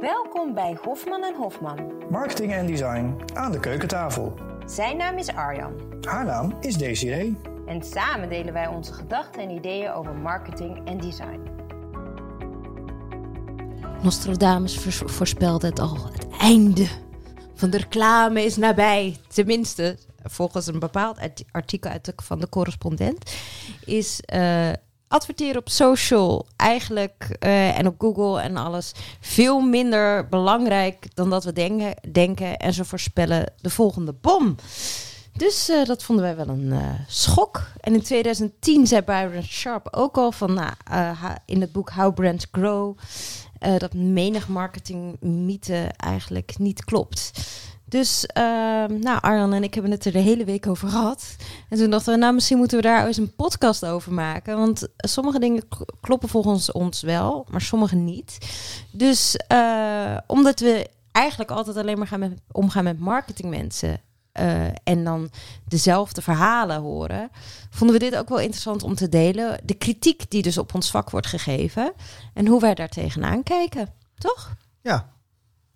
Welkom 0.00 0.54
bij 0.54 0.78
Hofman 0.82 1.24
en 1.24 1.34
Hofman. 1.34 1.92
Marketing 2.10 2.52
en 2.52 2.66
design 2.66 3.16
aan 3.34 3.52
de 3.52 3.60
keukentafel. 3.60 4.34
Zijn 4.66 4.96
naam 4.96 5.18
is 5.18 5.28
Arjan. 5.28 5.72
Haar 6.00 6.24
naam 6.24 6.56
is 6.60 6.76
Desiree. 6.76 7.36
En 7.66 7.82
samen 7.82 8.28
delen 8.28 8.52
wij 8.52 8.66
onze 8.66 8.92
gedachten 8.92 9.42
en 9.42 9.50
ideeën 9.50 9.92
over 9.92 10.14
marketing 10.14 10.86
en 10.88 11.00
design. 11.00 11.40
Nostradamus 14.02 14.78
voorspelde 15.06 15.66
het 15.66 15.78
al. 15.78 15.96
Het 16.12 16.28
einde 16.40 16.88
van 17.54 17.70
de 17.70 17.76
reclame 17.76 18.44
is 18.44 18.56
nabij. 18.56 19.16
Tenminste, 19.28 19.98
volgens 20.22 20.66
een 20.66 20.78
bepaald 20.78 21.18
artikel 21.50 21.90
uit 21.90 22.04
de, 22.04 22.12
van 22.16 22.40
de 22.40 22.48
correspondent. 22.48 23.34
Is 23.84 24.20
uh, 24.34 24.68
adverteren 25.08 25.56
op 25.56 25.68
social 25.68 26.46
eigenlijk 26.56 27.36
uh, 27.44 27.78
en 27.78 27.86
op 27.86 27.94
Google 27.98 28.40
en 28.40 28.56
alles 28.56 28.92
veel 29.20 29.60
minder 29.60 30.28
belangrijk 30.28 31.14
dan 31.14 31.30
dat 31.30 31.44
we 31.44 31.52
denken. 31.52 31.94
denken 32.12 32.56
en 32.56 32.72
ze 32.72 32.84
voorspellen 32.84 33.52
de 33.60 33.70
volgende 33.70 34.12
bom. 34.12 34.56
Dus 35.32 35.70
uh, 35.70 35.84
dat 35.84 36.02
vonden 36.02 36.24
wij 36.24 36.36
wel 36.36 36.48
een 36.48 36.72
uh, 36.72 36.90
schok. 37.06 37.62
En 37.80 37.94
in 37.94 38.02
2010 38.02 38.86
zei 38.86 39.02
Byron 39.02 39.42
Sharp 39.42 39.88
ook 39.90 40.16
al 40.16 40.32
van 40.32 40.54
nou, 40.54 40.72
in 41.44 41.60
het 41.60 41.72
boek 41.72 41.90
How 41.90 42.14
Brands 42.14 42.46
Grow 42.52 42.96
dat 43.78 43.94
menig 43.94 44.48
marketingmythe 44.48 45.90
eigenlijk 45.96 46.58
niet 46.58 46.84
klopt. 46.84 47.30
Dus, 47.88 48.26
uh, 48.38 48.42
nou, 48.84 49.20
Arjan 49.20 49.52
en 49.52 49.62
ik 49.62 49.74
hebben 49.74 49.92
het 49.92 50.04
er 50.04 50.12
de 50.12 50.18
hele 50.18 50.44
week 50.44 50.66
over 50.66 50.88
gehad. 50.88 51.36
En 51.68 51.78
toen 51.78 51.90
dachten 51.90 52.12
we, 52.12 52.18
nou, 52.18 52.34
misschien 52.34 52.58
moeten 52.58 52.76
we 52.76 52.82
daar 52.82 53.06
eens 53.06 53.16
een 53.16 53.34
podcast 53.34 53.86
over 53.86 54.12
maken. 54.12 54.56
Want 54.56 54.88
sommige 54.96 55.38
dingen 55.38 55.62
kloppen 56.00 56.28
volgens 56.28 56.72
ons 56.72 57.02
wel, 57.02 57.46
maar 57.50 57.60
sommige 57.60 57.96
niet. 57.96 58.38
Dus, 58.90 59.40
uh, 59.52 60.16
omdat 60.26 60.60
we 60.60 60.86
eigenlijk 61.12 61.50
altijd 61.50 61.76
alleen 61.76 61.98
maar 61.98 62.06
gaan 62.06 62.38
omgaan 62.52 62.84
met 62.84 62.98
marketingmensen. 62.98 64.00
Uh, 64.40 64.66
en 64.84 65.04
dan 65.04 65.30
dezelfde 65.64 66.22
verhalen 66.22 66.80
horen, 66.80 67.30
vonden 67.70 67.98
we 67.98 68.04
dit 68.04 68.16
ook 68.16 68.28
wel 68.28 68.40
interessant 68.40 68.82
om 68.82 68.94
te 68.94 69.08
delen. 69.08 69.60
De 69.64 69.74
kritiek 69.74 70.30
die 70.30 70.42
dus 70.42 70.58
op 70.58 70.74
ons 70.74 70.90
vak 70.90 71.10
wordt 71.10 71.26
gegeven 71.26 71.92
en 72.34 72.46
hoe 72.46 72.60
wij 72.60 72.74
daar 72.74 72.88
tegenaan 72.88 73.42
kijken, 73.42 73.88
toch? 74.18 74.56
Ja, 74.80 75.08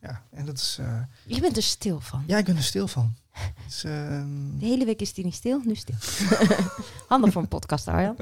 ja, 0.00 0.22
en 0.30 0.46
dat 0.46 0.56
is. 0.56 0.78
Uh... 0.80 1.00
Je 1.26 1.40
bent 1.40 1.56
er 1.56 1.62
stil 1.62 2.00
van. 2.00 2.24
Ja, 2.26 2.38
ik 2.38 2.44
ben 2.44 2.56
er 2.56 2.62
stil 2.62 2.88
van. 2.88 3.14
Is, 3.66 3.84
uh... 3.86 3.92
De 4.58 4.66
hele 4.66 4.84
week 4.84 5.00
is 5.00 5.14
die 5.14 5.24
niet 5.24 5.34
stil, 5.34 5.60
nu 5.64 5.74
stil. 5.74 5.96
Handig 7.08 7.32
voor 7.32 7.42
een 7.42 7.48
podcast, 7.48 7.88
Arjan. 7.88 8.16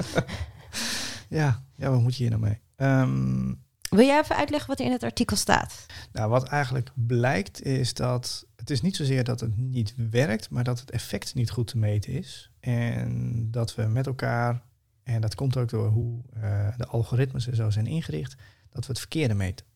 ja, 1.28 1.62
ja, 1.76 1.90
wat 1.90 2.00
moet 2.00 2.16
je 2.16 2.22
hier 2.22 2.38
nou 2.38 2.42
mee? 2.42 2.60
Um... 2.76 3.68
Wil 3.90 4.06
jij 4.06 4.20
even 4.20 4.36
uitleggen 4.36 4.68
wat 4.68 4.78
er 4.78 4.84
in 4.84 4.92
het 4.92 5.02
artikel 5.02 5.36
staat? 5.36 5.86
Nou, 6.12 6.30
wat 6.30 6.48
eigenlijk 6.48 6.90
blijkt 6.94 7.62
is 7.62 7.94
dat 7.94 8.46
het 8.56 8.70
is 8.70 8.80
niet 8.80 8.96
zozeer 8.96 9.24
dat 9.24 9.40
het 9.40 9.56
niet 9.56 9.94
werkt, 10.10 10.50
maar 10.50 10.64
dat 10.64 10.80
het 10.80 10.90
effect 10.90 11.34
niet 11.34 11.50
goed 11.50 11.66
te 11.66 11.78
meten 11.78 12.12
is. 12.12 12.50
En 12.60 13.50
dat 13.50 13.74
we 13.74 13.82
met 13.82 14.06
elkaar, 14.06 14.62
en 15.02 15.20
dat 15.20 15.34
komt 15.34 15.56
ook 15.56 15.68
door 15.68 15.88
hoe 15.88 16.22
uh, 16.36 16.68
de 16.76 16.86
algoritmes 16.86 17.46
en 17.46 17.56
zo 17.56 17.70
zijn 17.70 17.86
ingericht, 17.86 18.36
dat 18.70 18.86
we 18.86 18.90
het 18.90 18.98
verkeerde 18.98 19.34
meten. 19.34 19.66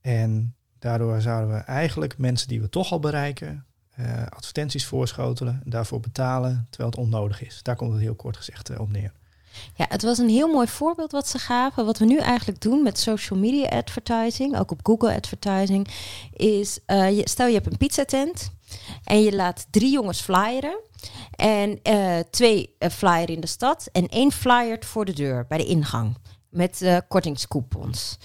En 0.00 0.56
Daardoor 0.78 1.20
zouden 1.20 1.54
we 1.54 1.60
eigenlijk 1.60 2.18
mensen 2.18 2.48
die 2.48 2.60
we 2.60 2.68
toch 2.68 2.92
al 2.92 2.98
bereiken, 2.98 3.66
uh, 3.98 4.26
advertenties 4.26 4.86
voorschotelen, 4.86 5.62
daarvoor 5.64 6.00
betalen, 6.00 6.66
terwijl 6.70 6.90
het 6.90 6.98
onnodig 6.98 7.42
is. 7.42 7.62
Daar 7.62 7.76
komt 7.76 7.92
het 7.92 8.00
heel 8.00 8.14
kort 8.14 8.36
gezegd 8.36 8.70
uh, 8.70 8.80
op 8.80 8.90
neer. 8.90 9.12
Ja, 9.74 9.86
het 9.88 10.02
was 10.02 10.18
een 10.18 10.28
heel 10.28 10.48
mooi 10.48 10.66
voorbeeld 10.66 11.12
wat 11.12 11.28
ze 11.28 11.38
gaven. 11.38 11.84
Wat 11.84 11.98
we 11.98 12.04
nu 12.04 12.18
eigenlijk 12.18 12.60
doen 12.60 12.82
met 12.82 12.98
social 12.98 13.38
media 13.38 13.68
advertising, 13.68 14.58
ook 14.58 14.70
op 14.70 14.80
Google 14.82 15.14
advertising, 15.14 15.88
is 16.32 16.78
je, 16.86 17.20
stel 17.24 17.46
je 17.46 17.54
hebt 17.54 17.66
een 17.66 17.76
pizzatent 17.76 18.50
en 19.04 19.22
je 19.22 19.34
laat 19.34 19.66
drie 19.70 19.90
jongens 19.90 20.20
flyeren. 20.20 20.80
En 21.30 21.80
twee 22.30 22.76
flyer 22.92 23.30
in 23.30 23.40
de 23.40 23.46
stad 23.46 23.88
en 23.92 24.08
één 24.08 24.32
flyer 24.32 24.78
voor 24.84 25.04
de 25.04 25.12
deur 25.12 25.46
bij 25.48 25.58
de 25.58 25.66
ingang 25.66 26.16
met 26.50 27.02
kortingscoupons. 27.08 28.18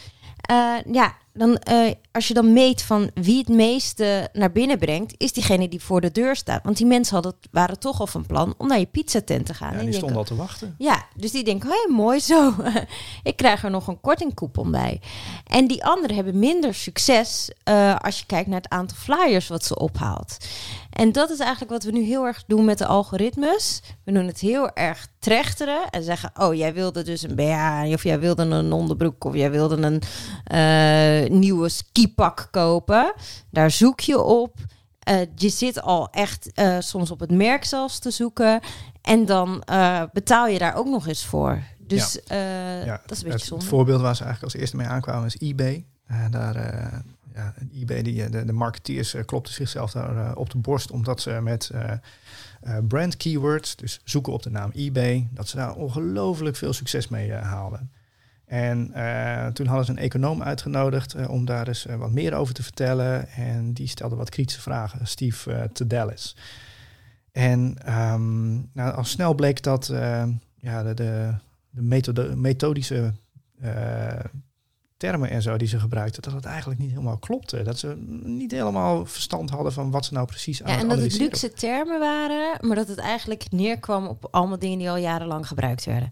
ja, 0.91 1.15
dan, 1.33 1.61
uh, 1.71 1.91
als 2.11 2.27
je 2.27 2.33
dan 2.33 2.53
meet 2.53 2.81
van 2.81 3.11
wie 3.13 3.37
het 3.37 3.47
meeste 3.47 4.29
naar 4.33 4.51
binnen 4.51 4.77
brengt, 4.77 5.13
is 5.17 5.33
diegene 5.33 5.67
die 5.67 5.81
voor 5.81 6.01
de 6.01 6.11
deur 6.11 6.35
staat. 6.35 6.63
Want 6.63 6.77
die 6.77 6.85
mensen 6.85 7.13
hadden, 7.13 7.33
waren 7.51 7.79
toch 7.79 7.99
al 7.99 8.07
van 8.07 8.25
plan 8.25 8.53
om 8.57 8.67
naar 8.67 8.79
je 8.79 8.85
pizzatent 8.85 9.45
te 9.45 9.53
gaan. 9.53 9.73
Ja, 9.73 9.79
en 9.79 9.85
die 9.85 9.93
stonden 9.93 10.17
al 10.17 10.23
te 10.23 10.35
wachten. 10.35 10.75
Ja, 10.77 11.05
dus 11.15 11.31
die 11.31 11.43
denken, 11.43 11.69
hé, 11.69 11.93
mooi 11.93 12.19
zo. 12.19 12.53
ik 13.23 13.35
krijg 13.35 13.63
er 13.63 13.69
nog 13.69 13.87
een 13.87 14.01
kortingcoupon 14.01 14.71
bij. 14.71 15.01
En 15.47 15.67
die 15.67 15.85
anderen 15.85 16.15
hebben 16.15 16.39
minder 16.39 16.73
succes 16.73 17.51
uh, 17.69 17.95
als 17.95 18.19
je 18.19 18.25
kijkt 18.25 18.47
naar 18.47 18.61
het 18.61 18.69
aantal 18.69 18.97
flyers 18.97 19.47
wat 19.47 19.65
ze 19.65 19.79
ophaalt. 19.79 20.37
En 20.91 21.11
dat 21.11 21.29
is 21.29 21.39
eigenlijk 21.39 21.71
wat 21.71 21.83
we 21.83 21.91
nu 21.91 22.03
heel 22.03 22.25
erg 22.25 22.43
doen 22.47 22.65
met 22.65 22.77
de 22.77 22.85
algoritmes. 22.85 23.81
We 24.03 24.11
doen 24.11 24.25
het 24.25 24.39
heel 24.39 24.73
erg 24.73 25.07
trechteren 25.19 25.89
en 25.89 26.03
zeggen: 26.03 26.31
Oh, 26.39 26.53
jij 26.53 26.73
wilde 26.73 27.03
dus 27.03 27.23
een 27.23 27.35
BH, 27.35 27.93
of 27.93 28.03
jij 28.03 28.19
wilde 28.19 28.43
een 28.43 28.71
onderbroek, 28.71 29.23
of 29.23 29.35
jij 29.35 29.51
wilde 29.51 29.75
een 29.75 30.01
uh, 30.53 31.20
nieuwe 31.29 31.69
skipak 31.69 32.47
kopen. 32.51 33.13
Daar 33.49 33.71
zoek 33.71 33.99
je 33.99 34.19
op. 34.19 34.57
Uh, 35.09 35.19
je 35.35 35.49
zit 35.49 35.81
al 35.81 36.09
echt 36.09 36.49
uh, 36.55 36.79
soms 36.79 37.11
op 37.11 37.19
het 37.19 37.31
merk 37.31 37.63
zelfs 37.63 37.99
te 37.99 38.11
zoeken. 38.11 38.59
En 39.01 39.25
dan 39.25 39.63
betaal 40.13 40.47
je 40.47 40.59
daar 40.59 40.75
ook 40.75 40.87
nog 40.87 41.07
eens 41.07 41.25
voor. 41.25 41.63
Dus 41.79 42.19
ja. 42.25 42.83
ja, 42.83 43.01
dat 43.05 43.17
is 43.17 43.23
een 43.23 43.29
beetje 43.29 43.45
zonde. 43.45 43.63
Het 43.63 43.73
voorbeeld 43.73 44.01
waar 44.01 44.15
ze 44.15 44.23
eigenlijk 44.23 44.53
als 44.53 44.61
eerste 44.61 44.77
mee 44.77 44.87
aankwamen 44.87 45.25
is 45.25 45.37
eBay. 45.39 45.85
daar 46.29 46.55
ja, 47.33 47.53
eBay, 47.73 48.01
die, 48.01 48.29
de, 48.29 48.45
de 48.45 48.53
marketeers 48.53 49.15
klopten 49.25 49.53
zichzelf 49.53 49.91
daar 49.91 50.35
op 50.35 50.49
de 50.49 50.57
borst 50.57 50.91
omdat 50.91 51.21
ze 51.21 51.39
met 51.41 51.71
brand 52.87 53.17
keywords, 53.17 53.75
dus 53.75 54.01
zoeken 54.03 54.33
op 54.33 54.43
de 54.43 54.49
naam 54.49 54.71
eBay, 54.73 55.27
dat 55.31 55.47
ze 55.47 55.55
daar 55.55 55.75
ongelooflijk 55.75 56.55
veel 56.55 56.73
succes 56.73 57.07
mee 57.07 57.33
haalden. 57.33 57.91
En 58.51 58.91
toen 59.53 59.65
hadden 59.65 59.85
ze 59.85 59.91
een 59.91 59.97
econoom 59.97 60.43
uitgenodigd 60.43 61.27
om 61.27 61.45
daar 61.45 61.67
eens 61.67 61.85
wat 61.97 62.11
meer 62.11 62.33
over 62.33 62.53
te 62.53 62.63
vertellen. 62.63 63.29
En 63.29 63.73
die 63.73 63.87
stelde 63.87 64.15
wat 64.15 64.29
kritische 64.29 64.61
vragen, 64.61 65.07
Steve 65.07 65.51
uh, 65.51 65.61
Tedelis. 65.61 66.35
En 67.31 67.77
um, 67.87 68.69
nou, 68.73 68.95
al 68.95 69.03
snel 69.03 69.33
bleek 69.33 69.63
dat 69.63 69.87
ja, 70.55 70.83
de, 70.83 70.93
de, 70.93 71.33
methode, 71.81 72.35
methodische 72.35 73.13
termen 74.97 75.29
en 75.29 75.41
zo 75.41 75.57
die 75.57 75.67
ze 75.67 75.79
gebruikten, 75.79 76.21
dat 76.21 76.33
het 76.33 76.45
eigenlijk 76.45 76.79
niet 76.79 76.89
helemaal 76.89 77.17
klopte. 77.17 77.63
Dat 77.63 77.79
ze 77.79 77.95
niet 78.23 78.51
helemaal 78.51 79.05
verstand 79.05 79.49
hadden 79.49 79.73
van 79.73 79.91
wat 79.91 80.05
ze 80.05 80.13
nou 80.13 80.25
precies 80.25 80.63
aan 80.63 80.71
ja, 80.71 80.79
en 80.79 80.87
dat 80.87 80.99
het 80.99 81.17
luxe 81.17 81.53
termen 81.53 81.99
waren, 81.99 82.67
maar 82.67 82.75
dat 82.75 82.87
het 82.87 82.97
eigenlijk 82.97 83.51
neerkwam 83.51 84.07
op 84.07 84.27
allemaal 84.31 84.59
dingen 84.59 84.77
die 84.77 84.89
al 84.89 84.97
jarenlang 84.97 85.47
gebruikt 85.47 85.85
werden. 85.85 86.11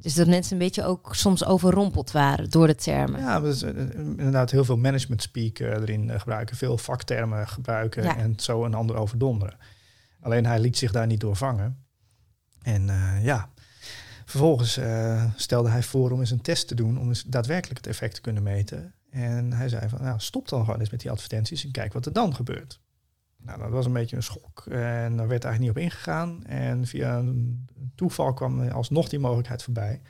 Dus 0.00 0.14
dat 0.14 0.26
mensen 0.26 0.52
een 0.52 0.58
beetje 0.58 0.84
ook 0.84 1.14
soms 1.14 1.44
overrompeld 1.44 2.10
waren 2.10 2.50
door 2.50 2.66
de 2.66 2.74
termen. 2.74 3.20
Ja, 3.20 3.40
dus, 3.40 3.62
inderdaad 3.62 4.50
heel 4.50 4.64
veel 4.64 4.76
management 4.76 5.22
speak 5.22 5.58
erin 5.58 6.20
gebruiken, 6.20 6.56
veel 6.56 6.78
vaktermen 6.78 7.48
gebruiken 7.48 8.16
en 8.16 8.34
zo 8.36 8.64
een 8.64 8.74
ander 8.74 8.96
overdonderen. 8.96 9.56
Alleen 10.20 10.46
hij 10.46 10.60
liet 10.60 10.78
zich 10.78 10.92
daar 10.92 11.06
niet 11.06 11.20
door 11.20 11.36
vangen. 11.36 11.84
En 12.62 12.88
uh, 12.88 13.24
ja, 13.24 13.50
Vervolgens 14.30 14.78
uh, 14.78 15.24
stelde 15.36 15.68
hij 15.68 15.82
voor 15.82 16.10
om 16.10 16.20
eens 16.20 16.30
een 16.30 16.40
test 16.40 16.68
te 16.68 16.74
doen 16.74 16.98
om 16.98 17.08
eens 17.08 17.22
daadwerkelijk 17.22 17.78
het 17.78 17.86
effect 17.86 18.14
te 18.14 18.20
kunnen 18.20 18.42
meten. 18.42 18.94
En 19.10 19.52
hij 19.52 19.68
zei 19.68 19.88
van, 19.88 20.02
nou, 20.02 20.20
stop 20.20 20.48
dan 20.48 20.64
gewoon 20.64 20.80
eens 20.80 20.90
met 20.90 21.00
die 21.00 21.10
advertenties 21.10 21.64
en 21.64 21.70
kijk 21.70 21.92
wat 21.92 22.06
er 22.06 22.12
dan 22.12 22.34
gebeurt. 22.34 22.80
Nou, 23.42 23.58
dat 23.58 23.70
was 23.70 23.86
een 23.86 23.92
beetje 23.92 24.16
een 24.16 24.22
schok 24.22 24.66
en 24.66 25.16
daar 25.16 25.28
werd 25.28 25.44
eigenlijk 25.44 25.58
niet 25.58 25.70
op 25.70 25.78
ingegaan. 25.78 26.44
En 26.46 26.86
via 26.86 27.18
een 27.18 27.68
toeval 27.94 28.34
kwam 28.34 28.68
alsnog 28.68 29.08
die 29.08 29.18
mogelijkheid 29.18 29.62
voorbij. 29.62 30.00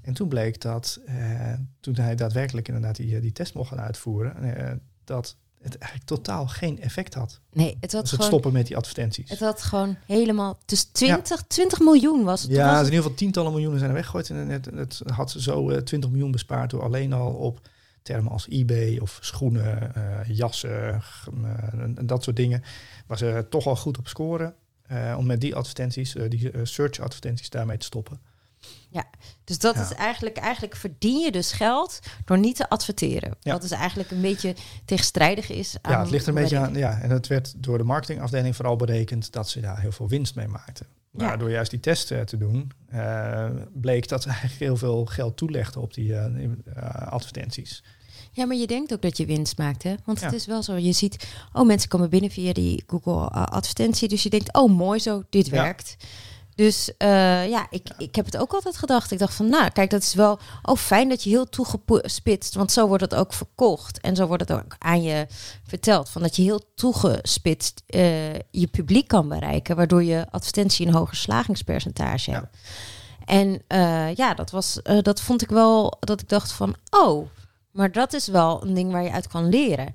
En 0.00 0.14
toen 0.14 0.28
bleek 0.28 0.60
dat, 0.60 1.00
uh, 1.08 1.52
toen 1.80 1.94
hij 1.94 2.14
daadwerkelijk 2.14 2.68
inderdaad 2.68 2.96
die, 2.96 3.20
die 3.20 3.32
test 3.32 3.54
mocht 3.54 3.68
gaan 3.68 3.80
uitvoeren, 3.80 4.44
uh, 4.44 4.70
dat 5.04 5.36
het 5.62 5.78
eigenlijk 5.78 6.10
totaal 6.10 6.46
geen 6.46 6.80
effect 6.80 7.14
had. 7.14 7.40
Nee, 7.52 7.76
het 7.80 7.92
had 7.92 8.00
dus 8.00 8.10
gewoon, 8.10 8.24
het 8.26 8.34
stoppen 8.34 8.52
met 8.52 8.66
die 8.66 8.76
advertenties. 8.76 9.30
Het 9.30 9.40
had 9.40 9.62
gewoon 9.62 9.96
helemaal... 10.06 10.58
Dus 10.64 10.84
20, 10.84 11.38
ja. 11.38 11.44
20 11.48 11.78
miljoen 11.78 12.24
was 12.24 12.42
het. 12.42 12.50
Ja, 12.50 12.70
was 12.70 12.78
in 12.78 12.84
ieder 12.84 13.02
geval 13.02 13.14
tientallen 13.14 13.52
miljoenen 13.52 13.78
zijn 13.78 13.90
er 13.90 13.96
weggegooid. 13.96 14.30
En 14.30 14.48
het, 14.48 14.64
het 14.64 15.02
had 15.06 15.30
zo 15.30 15.70
uh, 15.70 15.76
20 15.76 16.10
miljoen 16.10 16.30
bespaard 16.30 16.70
door 16.70 16.82
alleen 16.82 17.12
al 17.12 17.32
op 17.32 17.68
termen 18.10 18.32
als 18.32 18.48
eBay 18.48 18.98
of 18.98 19.18
schoenen, 19.20 19.92
uh, 19.96 20.36
jassen 20.36 21.02
en 21.74 22.06
dat 22.06 22.22
soort 22.22 22.36
dingen. 22.36 22.62
Waar 23.06 23.18
ze 23.18 23.46
toch 23.50 23.66
al 23.66 23.76
goed 23.76 23.98
op 23.98 24.08
scoren. 24.08 24.54
Uh, 24.92 25.14
om 25.18 25.26
met 25.26 25.40
die 25.40 25.54
advertenties, 25.54 26.16
die 26.28 26.50
search 26.62 27.00
advertenties 27.00 27.50
daarmee 27.50 27.76
te 27.76 27.84
stoppen. 27.84 28.20
Ja, 28.88 29.04
dus 29.44 29.58
dat 29.58 29.76
is 29.76 29.92
eigenlijk, 29.92 30.36
eigenlijk 30.36 30.76
verdien 30.76 31.18
je 31.18 31.32
dus 31.32 31.52
geld 31.52 32.00
door 32.24 32.38
niet 32.38 32.56
te 32.56 32.68
adverteren. 32.68 33.34
Ja. 33.40 33.52
Wat 33.52 33.60
dus 33.60 33.70
eigenlijk 33.70 34.10
een 34.10 34.20
beetje 34.20 34.54
tegenstrijdig 34.84 35.50
is. 35.50 35.76
Aan 35.82 35.92
ja, 35.92 36.00
het 36.00 36.10
ligt 36.10 36.26
er 36.26 36.28
een 36.28 36.42
beetje 36.42 36.58
aan. 36.58 36.74
Ja, 36.74 37.00
en 37.00 37.10
het 37.10 37.26
werd 37.26 37.62
door 37.62 37.78
de 37.78 37.84
marketingafdeling 37.84 38.56
vooral 38.56 38.76
berekend 38.76 39.32
dat 39.32 39.48
ze 39.48 39.60
daar 39.60 39.80
heel 39.80 39.92
veel 39.92 40.08
winst 40.08 40.34
mee 40.34 40.48
maakten. 40.48 40.86
Maar 41.10 41.38
door 41.38 41.50
juist 41.50 41.70
die 41.70 41.80
testen 41.80 42.26
te 42.26 42.36
doen, 42.36 42.70
bleek 43.72 44.08
dat 44.08 44.22
ze 44.22 44.28
eigenlijk 44.28 44.60
heel 44.60 44.76
veel 44.76 45.04
geld 45.04 45.36
toelegden 45.36 45.82
op 45.82 45.94
die 45.94 46.18
advertenties. 47.08 47.84
Ja, 48.32 48.46
maar 48.46 48.56
je 48.56 48.66
denkt 48.66 48.92
ook 48.92 49.02
dat 49.02 49.16
je 49.16 49.26
winst 49.26 49.58
maakt, 49.58 49.82
hè? 49.82 49.94
Want 50.04 50.20
het 50.20 50.32
is 50.32 50.46
wel 50.46 50.62
zo. 50.62 50.76
Je 50.76 50.92
ziet, 50.92 51.28
oh, 51.52 51.66
mensen 51.66 51.88
komen 51.88 52.10
binnen 52.10 52.30
via 52.30 52.52
die 52.52 52.84
Google 52.86 53.28
advertentie. 53.30 54.08
Dus 54.08 54.22
je 54.22 54.30
denkt, 54.30 54.54
oh, 54.54 54.70
mooi 54.70 54.98
zo, 54.98 55.22
dit 55.30 55.48
werkt. 55.48 55.96
Dus 56.54 56.88
uh, 56.98 57.48
ja, 57.48 57.66
ik, 57.70 57.88
ik 57.98 58.14
heb 58.14 58.24
het 58.24 58.36
ook 58.36 58.52
altijd 58.52 58.76
gedacht. 58.76 59.10
Ik 59.10 59.18
dacht 59.18 59.34
van, 59.34 59.48
nou, 59.48 59.70
kijk, 59.70 59.90
dat 59.90 60.02
is 60.02 60.14
wel 60.14 60.38
oh, 60.62 60.76
fijn 60.76 61.08
dat 61.08 61.22
je 61.22 61.30
heel 61.30 61.48
toegespitst, 61.48 62.54
want 62.54 62.72
zo 62.72 62.86
wordt 62.86 63.02
het 63.02 63.14
ook 63.14 63.32
verkocht 63.32 64.00
en 64.00 64.16
zo 64.16 64.26
wordt 64.26 64.48
het 64.48 64.58
ook 64.58 64.76
aan 64.78 65.02
je 65.02 65.26
verteld, 65.64 66.08
van 66.08 66.22
dat 66.22 66.36
je 66.36 66.42
heel 66.42 66.62
toegespitst 66.74 67.82
uh, 67.86 68.32
je 68.50 68.66
publiek 68.70 69.08
kan 69.08 69.28
bereiken, 69.28 69.76
waardoor 69.76 70.02
je 70.02 70.26
advertentie 70.30 70.86
een 70.86 70.94
hoger 70.94 71.16
slagingspercentage 71.16 72.30
hebt. 72.30 72.56
En 73.24 73.62
uh, 73.68 74.14
ja, 74.14 74.34
dat 74.34 74.50
was, 74.50 74.80
dat 75.02 75.20
vond 75.20 75.42
ik 75.42 75.48
wel 75.48 75.96
dat 76.00 76.20
ik 76.20 76.28
dacht 76.28 76.52
van, 76.52 76.74
oh, 76.90 77.28
maar 77.72 77.92
dat 77.92 78.12
is 78.12 78.26
wel 78.26 78.62
een 78.62 78.74
ding 78.74 78.92
waar 78.92 79.02
je 79.02 79.12
uit 79.12 79.28
kan 79.28 79.48
leren. 79.48 79.94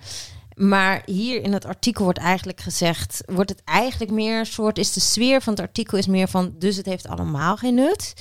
Maar 0.56 1.02
hier 1.06 1.44
in 1.44 1.54
het 1.54 1.66
artikel 1.66 2.04
wordt 2.04 2.20
eigenlijk 2.20 2.62
gezegd, 2.62 3.24
wordt 3.26 3.50
het 3.50 3.62
eigenlijk 3.64 4.12
meer 4.12 4.40
een 4.40 4.46
soort, 4.46 4.78
is 4.78 4.94
de 4.94 5.00
sfeer 5.00 5.42
van 5.42 5.54
het 5.54 5.62
artikel 5.62 5.98
is 5.98 6.08
meer 6.08 6.28
van, 6.28 6.56
dus 6.60 6.76
het 6.76 6.86
heeft 6.86 7.08
allemaal 7.08 7.58
geen 7.58 7.76
nut. 7.76 8.14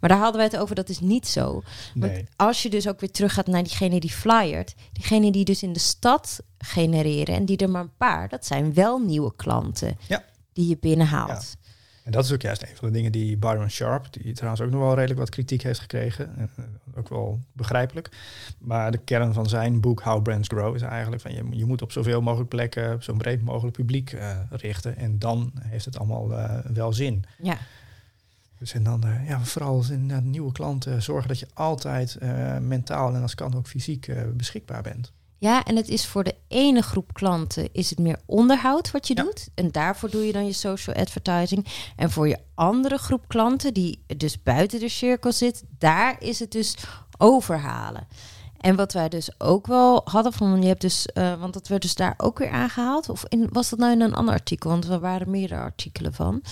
Maar 0.00 0.10
daar 0.10 0.18
hadden 0.18 0.36
wij 0.36 0.44
het 0.44 0.56
over, 0.56 0.74
dat 0.74 0.88
is 0.88 1.00
niet 1.00 1.28
zo. 1.28 1.62
Want 1.94 2.22
als 2.36 2.62
je 2.62 2.70
dus 2.70 2.88
ook 2.88 3.00
weer 3.00 3.10
terug 3.10 3.32
gaat 3.32 3.46
naar 3.46 3.62
diegene 3.62 4.00
die 4.00 4.10
flyert, 4.10 4.74
diegene 4.92 5.32
die 5.32 5.44
dus 5.44 5.62
in 5.62 5.72
de 5.72 5.78
stad 5.78 6.40
genereren 6.58 7.34
en 7.34 7.44
die 7.44 7.56
er 7.56 7.70
maar 7.70 7.82
een 7.82 7.96
paar, 7.96 8.28
dat 8.28 8.46
zijn 8.46 8.74
wel 8.74 8.98
nieuwe 8.98 9.32
klanten 9.36 9.98
ja. 10.08 10.24
die 10.52 10.68
je 10.68 10.76
binnenhaalt. 10.80 11.56
En 12.02 12.12
dat 12.12 12.24
is 12.24 12.32
ook 12.32 12.42
juist 12.42 12.62
een 12.62 12.76
van 12.76 12.88
de 12.88 12.94
dingen 12.94 13.12
die 13.12 13.36
Byron 13.36 13.70
Sharp, 13.70 14.12
die 14.12 14.32
trouwens 14.32 14.62
ook 14.62 14.70
nog 14.70 14.80
wel 14.80 14.94
redelijk 14.94 15.18
wat 15.18 15.28
kritiek 15.28 15.62
heeft 15.62 15.80
gekregen, 15.80 16.36
en 16.36 16.50
eh, 16.56 16.64
ook 16.98 17.08
wel 17.08 17.40
begrijpelijk. 17.52 18.10
Maar 18.58 18.90
de 18.90 18.98
kern 18.98 19.32
van 19.32 19.48
zijn 19.48 19.80
boek 19.80 20.00
How 20.00 20.22
Brands 20.22 20.48
Grow 20.48 20.74
is 20.74 20.82
eigenlijk 20.82 21.22
van 21.22 21.34
je, 21.34 21.44
je 21.50 21.64
moet 21.64 21.82
op 21.82 21.92
zoveel 21.92 22.20
mogelijk 22.20 22.48
plekken, 22.48 23.02
zo 23.02 23.12
breed 23.12 23.42
mogelijk 23.42 23.76
publiek 23.76 24.12
uh, 24.12 24.38
richten. 24.50 24.96
En 24.96 25.18
dan 25.18 25.52
heeft 25.58 25.84
het 25.84 25.98
allemaal 25.98 26.30
uh, 26.30 26.58
wel 26.72 26.92
zin. 26.92 27.24
Ja. 27.38 27.56
Dus 28.58 28.72
en 28.72 28.82
dan 28.82 29.04
ja, 29.26 29.40
vooral 29.40 29.84
in 29.90 30.30
nieuwe 30.30 30.52
klanten 30.52 31.02
zorgen 31.02 31.28
dat 31.28 31.38
je 31.38 31.46
altijd 31.54 32.18
mentaal 32.60 33.14
en 33.14 33.22
als 33.22 33.34
kan 33.34 33.54
ook 33.54 33.66
fysiek 33.66 34.12
beschikbaar 34.36 34.82
bent. 34.82 35.12
Ja, 35.40 35.64
en 35.64 35.76
het 35.76 35.88
is 35.88 36.06
voor 36.06 36.24
de 36.24 36.34
ene 36.48 36.82
groep 36.82 37.12
klanten 37.12 37.68
is 37.72 37.90
het 37.90 37.98
meer 37.98 38.18
onderhoud 38.26 38.90
wat 38.90 39.08
je 39.08 39.14
doet. 39.14 39.48
En 39.54 39.70
daarvoor 39.70 40.10
doe 40.10 40.26
je 40.26 40.32
dan 40.32 40.46
je 40.46 40.52
social 40.52 40.96
advertising. 40.96 41.66
En 41.96 42.10
voor 42.10 42.28
je 42.28 42.38
andere 42.54 42.98
groep 42.98 43.28
klanten, 43.28 43.74
die 43.74 44.04
dus 44.16 44.42
buiten 44.42 44.80
de 44.80 44.88
cirkel 44.88 45.32
zit, 45.32 45.62
daar 45.78 46.16
is 46.18 46.38
het 46.38 46.52
dus 46.52 46.76
overhalen. 47.18 48.06
En 48.58 48.76
wat 48.76 48.92
wij 48.92 49.08
dus 49.08 49.40
ook 49.40 49.66
wel 49.66 50.00
hadden 50.04 50.32
van, 50.32 50.62
je 50.62 50.68
hebt 50.68 50.80
dus, 50.80 51.08
uh, 51.14 51.40
want 51.40 51.52
dat 51.52 51.68
werd 51.68 51.82
dus 51.82 51.94
daar 51.94 52.14
ook 52.16 52.38
weer 52.38 52.50
aangehaald. 52.50 53.08
Of 53.08 53.24
in, 53.28 53.48
was 53.52 53.68
dat 53.68 53.78
nou 53.78 53.92
in 53.92 54.00
een 54.00 54.14
ander 54.14 54.34
artikel? 54.34 54.70
Want 54.70 54.88
er 54.88 55.00
waren 55.00 55.30
meerdere 55.30 55.60
artikelen 55.60 56.14
van. 56.14 56.42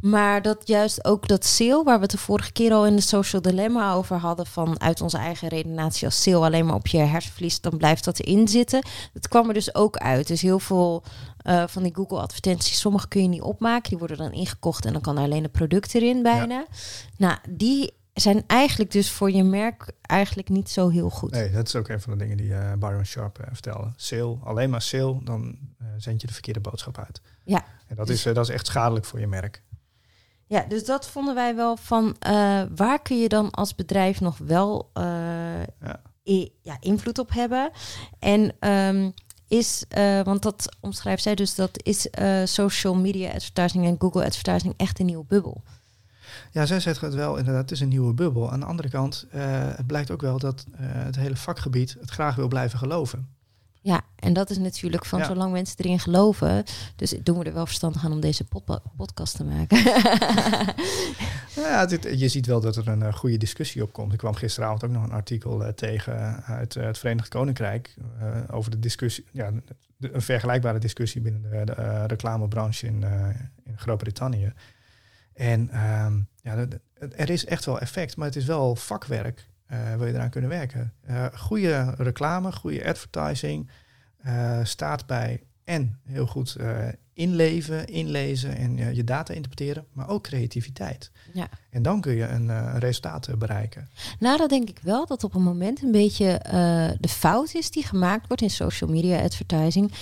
Maar 0.00 0.42
dat 0.42 0.58
juist 0.64 1.04
ook 1.04 1.28
dat 1.28 1.44
sale, 1.44 1.84
waar 1.84 1.96
we 1.96 2.02
het 2.02 2.10
de 2.10 2.18
vorige 2.18 2.52
keer 2.52 2.72
al 2.72 2.86
in 2.86 2.96
de 2.96 3.02
social 3.02 3.42
dilemma 3.42 3.92
over 3.92 4.16
hadden, 4.16 4.46
van 4.46 4.80
uit 4.80 5.00
onze 5.00 5.18
eigen 5.18 5.48
redenatie 5.48 6.06
als 6.06 6.22
sale 6.22 6.44
alleen 6.46 6.66
maar 6.66 6.74
op 6.74 6.86
je 6.86 6.98
hersenvlies, 6.98 7.60
dan 7.60 7.76
blijft 7.76 8.04
dat 8.04 8.18
erin 8.18 8.48
zitten. 8.48 8.86
Dat 9.12 9.28
kwam 9.28 9.48
er 9.48 9.54
dus 9.54 9.74
ook 9.74 9.96
uit. 9.96 10.26
Dus 10.26 10.42
heel 10.42 10.58
veel 10.58 11.02
uh, 11.46 11.66
van 11.66 11.82
die 11.82 11.94
Google 11.94 12.20
advertenties, 12.20 12.80
sommige 12.80 13.08
kun 13.08 13.22
je 13.22 13.28
niet 13.28 13.42
opmaken, 13.42 13.88
die 13.88 13.98
worden 13.98 14.16
dan 14.16 14.32
ingekocht 14.32 14.84
en 14.84 14.92
dan 14.92 15.02
kan 15.02 15.16
er 15.16 15.22
alleen 15.22 15.44
een 15.44 15.50
product 15.50 15.94
erin 15.94 16.22
bijna. 16.22 16.66
Nou, 17.16 17.38
die 17.48 17.92
zijn 18.14 18.44
eigenlijk 18.46 18.90
dus 18.90 19.10
voor 19.10 19.30
je 19.30 19.44
merk 19.44 19.92
eigenlijk 20.02 20.48
niet 20.48 20.70
zo 20.70 20.88
heel 20.88 21.10
goed. 21.10 21.30
Nee, 21.30 21.50
dat 21.50 21.66
is 21.66 21.76
ook 21.76 21.88
een 21.88 22.00
van 22.00 22.12
de 22.12 22.18
dingen 22.18 22.36
die 22.36 22.48
uh, 22.48 22.72
Byron 22.78 23.04
Sharp 23.04 23.38
uh, 23.40 23.46
vertelde. 23.52 23.92
Sale, 23.96 24.36
alleen 24.44 24.70
maar 24.70 24.82
sale, 24.82 25.18
dan 25.24 25.58
zend 25.96 26.20
je 26.20 26.26
de 26.26 26.32
verkeerde 26.32 26.60
boodschap 26.60 26.98
uit. 26.98 27.20
Ja. 27.44 27.64
En 27.86 27.96
dat, 27.96 28.08
is, 28.08 28.22
dat 28.22 28.36
is 28.36 28.48
echt 28.48 28.66
schadelijk 28.66 29.04
voor 29.04 29.20
je 29.20 29.26
merk. 29.26 29.62
Ja, 30.48 30.64
dus 30.68 30.84
dat 30.84 31.08
vonden 31.08 31.34
wij 31.34 31.56
wel 31.56 31.76
van 31.76 32.16
uh, 32.26 32.62
waar 32.74 33.02
kun 33.02 33.20
je 33.20 33.28
dan 33.28 33.50
als 33.50 33.74
bedrijf 33.74 34.20
nog 34.20 34.38
wel 34.38 34.90
uh, 34.94 35.04
ja. 35.80 36.00
ja. 36.62 36.76
invloed 36.80 37.18
op 37.18 37.32
hebben. 37.32 37.70
En 38.18 38.68
um, 38.70 39.12
is, 39.48 39.84
uh, 39.98 40.22
want 40.22 40.42
dat 40.42 40.76
omschrijft 40.80 41.22
zij 41.22 41.34
dus, 41.34 41.54
dat 41.54 41.82
is 41.82 42.08
social 42.44 42.94
media 42.94 43.30
advertising 43.32 43.86
en 43.86 43.96
Google 43.98 44.24
advertising 44.24 44.74
echt 44.76 45.00
een 45.00 45.06
nieuwe 45.06 45.24
bubbel. 45.24 45.62
Ja, 46.52 46.66
zij 46.66 46.80
zegt 46.80 47.00
het 47.00 47.14
wel, 47.14 47.36
inderdaad, 47.36 47.62
het 47.62 47.70
is 47.70 47.80
een 47.80 47.88
nieuwe 47.88 48.14
bubbel. 48.14 48.52
Aan 48.52 48.60
de 48.60 48.66
andere 48.66 48.88
kant, 48.88 49.26
het 49.76 49.86
blijkt 49.86 50.10
ook 50.10 50.20
wel 50.20 50.38
dat 50.38 50.64
het 50.76 51.16
hele 51.16 51.36
vakgebied 51.36 51.96
het 52.00 52.10
graag 52.10 52.34
wil 52.34 52.48
blijven 52.48 52.78
geloven. 52.78 53.37
Ja, 53.80 54.00
en 54.16 54.32
dat 54.32 54.50
is 54.50 54.58
natuurlijk 54.58 55.04
van 55.04 55.24
zolang 55.24 55.52
mensen 55.52 55.76
erin 55.78 55.98
geloven. 55.98 56.64
Dus 56.96 57.14
doen 57.22 57.38
we 57.38 57.44
er 57.44 57.52
wel 57.52 57.66
verstandig 57.66 58.04
aan 58.04 58.12
om 58.12 58.20
deze 58.20 58.44
podcast 58.96 59.36
te 59.36 59.44
maken. 59.44 59.78
ja, 61.54 61.88
je 62.10 62.28
ziet 62.28 62.46
wel 62.46 62.60
dat 62.60 62.76
er 62.76 62.88
een 62.88 63.00
uh, 63.00 63.12
goede 63.12 63.36
discussie 63.36 63.82
op 63.82 63.92
komt. 63.92 64.12
Ik 64.12 64.18
kwam 64.18 64.34
gisteravond 64.34 64.84
ook 64.84 64.90
nog 64.90 65.02
een 65.02 65.12
artikel 65.12 65.62
uh, 65.62 65.68
tegen 65.68 66.42
uit 66.44 66.74
uh, 66.74 66.84
het 66.84 66.98
Verenigd 66.98 67.28
Koninkrijk 67.28 67.94
over 68.50 68.70
de 68.70 68.78
discussie, 68.78 69.24
ja, 69.32 69.50
de, 69.96 70.12
een 70.12 70.22
vergelijkbare 70.22 70.78
discussie 70.78 71.20
binnen 71.20 71.42
de, 71.42 71.64
de 71.64 72.06
reclamebranche 72.06 72.86
in, 72.86 73.04
in 73.64 73.78
Groot-Brittannië. 73.78 74.52
En 75.34 75.70
ehm, 75.70 76.20
ja, 76.42 76.66
er 77.16 77.30
is 77.30 77.44
echt 77.44 77.64
wel 77.64 77.80
effect, 77.80 78.16
maar 78.16 78.26
het 78.26 78.36
is 78.36 78.44
wel 78.44 78.76
vakwerk. 78.76 79.46
Uh, 79.72 79.94
wil 79.94 80.06
je 80.06 80.14
eraan 80.14 80.30
kunnen 80.30 80.50
werken. 80.50 80.92
Uh, 81.10 81.26
goede 81.34 81.94
reclame, 81.96 82.52
goede 82.52 82.88
advertising 82.88 83.70
uh, 84.26 84.64
staat 84.64 85.06
bij 85.06 85.42
en 85.64 86.00
heel 86.04 86.26
goed 86.26 86.56
inleven, 87.18 87.86
inlezen 87.86 88.56
en 88.56 88.94
je 88.94 89.04
data 89.04 89.34
interpreteren, 89.34 89.84
maar 89.92 90.08
ook 90.08 90.22
creativiteit. 90.22 91.10
Ja. 91.32 91.48
En 91.70 91.82
dan 91.82 92.00
kun 92.00 92.14
je 92.14 92.26
een, 92.26 92.46
uh, 92.46 92.74
resultaat 92.78 93.38
bereiken. 93.38 93.88
Nou, 94.18 94.38
dat 94.38 94.48
denk 94.48 94.68
ik 94.68 94.78
wel 94.82 95.06
dat 95.06 95.24
op 95.24 95.34
een 95.34 95.42
moment 95.42 95.82
een 95.82 95.92
beetje 95.92 96.40
uh, 96.46 96.52
de 97.00 97.08
fout 97.08 97.54
is 97.54 97.70
die 97.70 97.86
gemaakt 97.86 98.26
wordt 98.26 98.42
in 98.42 98.50
social 98.50 98.90
media 98.90 99.22
advertising. 99.22 99.92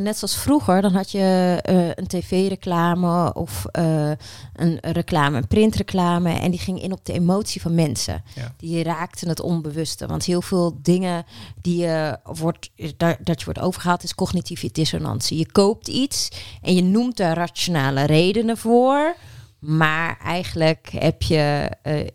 Net 0.00 0.16
zoals 0.16 0.36
vroeger, 0.36 0.82
dan 0.82 0.92
had 0.92 1.10
je 1.10 1.58
een 1.96 2.06
tv-reclame 2.06 3.34
of 3.34 3.64
een 3.72 4.78
reclame, 4.80 5.36
een 5.36 5.46
printreclame. 5.46 6.38
En 6.38 6.50
die 6.50 6.60
ging 6.60 6.82
in 6.82 6.92
op 6.92 7.04
de 7.04 7.12
emotie 7.12 7.60
van 7.60 7.74
mensen. 7.74 8.22
Ja. 8.34 8.54
Die 8.56 8.82
raakten 8.82 9.28
het 9.28 9.40
onbewuste. 9.40 10.06
Want 10.06 10.24
heel 10.24 10.42
veel 10.42 10.78
dingen 10.82 11.24
die 11.60 11.76
je 11.76 12.18
wordt, 12.24 12.70
dat 12.98 13.38
je 13.38 13.44
wordt 13.44 13.60
overgehaald 13.60 14.02
is 14.02 14.14
cognitieve 14.14 14.68
dissonantie. 14.72 15.38
Je 15.38 15.52
koopt 15.52 15.88
iets 15.88 16.28
en 16.62 16.74
je 16.74 16.82
noemt 16.82 17.16
daar 17.16 17.36
rationale 17.36 18.04
redenen 18.04 18.56
voor. 18.56 19.16
Maar 19.58 20.18
eigenlijk 20.24 20.88
heb 20.98 21.22
je 21.22 21.70
uh, 21.82 22.06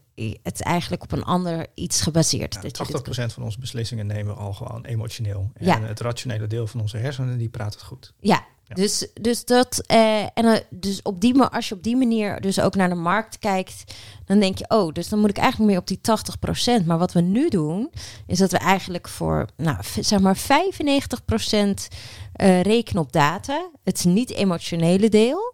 het 0.44 0.62
eigenlijk 0.62 1.04
op 1.04 1.12
een 1.12 1.24
ander 1.24 1.68
iets 1.74 2.02
gebaseerd. 2.02 2.54
Ja, 2.54 2.62
dat 2.62 3.08
80% 3.30 3.34
van 3.34 3.44
onze 3.44 3.60
beslissingen 3.60 4.08
nemen 4.08 4.36
we 4.36 4.40
al 4.40 4.54
gewoon 4.54 4.86
emotioneel. 4.86 5.52
En 5.54 5.66
ja. 5.66 5.82
het 5.82 6.00
rationele 6.00 6.48
deel 6.48 6.68
van 6.68 6.82
onze 6.82 6.98
hersenen, 6.98 7.38
die 7.38 7.50
praat 7.50 7.74
het 7.74 7.84
goed. 7.84 8.14
Ja, 8.20 8.46
Dus, 8.68 9.08
dus, 9.22 9.46
dat, 9.46 9.84
uh, 9.92 10.22
en, 10.22 10.46
uh, 10.46 10.56
dus 10.70 11.02
op 11.02 11.22
die, 11.22 11.42
als 11.42 11.70
je 11.70 11.76
op 11.76 11.84
die 11.84 11.96
manier 11.96 12.42
dus 12.42 12.60
ook 12.60 12.76
naar 12.76 12.90
de 12.90 12.96
markt 12.96 13.40
kijkt, 13.40 13.96
dan 14.26 14.40
denk 14.40 14.58
je, 14.58 14.66
oh, 14.68 14.94
dus 14.94 15.10
dan 15.10 15.20
moet 15.20 15.30
ik 15.30 15.38
eigenlijk 15.38 15.70
meer 15.70 15.80
op 15.80 15.88
die 15.88 16.00
80%. 16.82 16.86
Maar 16.86 16.98
wat 16.98 17.14
we 17.14 17.22
nu 17.22 17.50
doen, 17.50 17.92
is 18.28 18.38
dat 18.38 18.52
we 18.52 18.58
eigenlijk 18.58 19.08
voor, 19.08 19.48
nou, 19.58 19.78
zeg 20.00 20.20
maar 20.20 20.38
95% 20.38 20.42
uh, 22.42 22.62
rekenen 22.62 23.02
op 23.02 23.12
data. 23.12 23.70
Het 23.84 24.06
niet 24.06 24.32
emotionele 24.32 25.10
deel. 25.10 25.54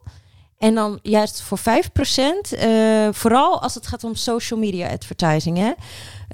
En 0.62 0.75
dan 0.75 1.00
juist 1.01 1.41
voor 1.41 1.58
5%, 1.58 1.62
uh, 2.53 3.06
eh, 3.06 3.13
vooral 3.13 3.62
als 3.62 3.75
het 3.75 3.88
gaat 3.88 4.03
om 4.03 4.15
social 4.15 4.60
media 4.60 4.89
advertising. 4.89 5.58
Hè? 5.58 5.72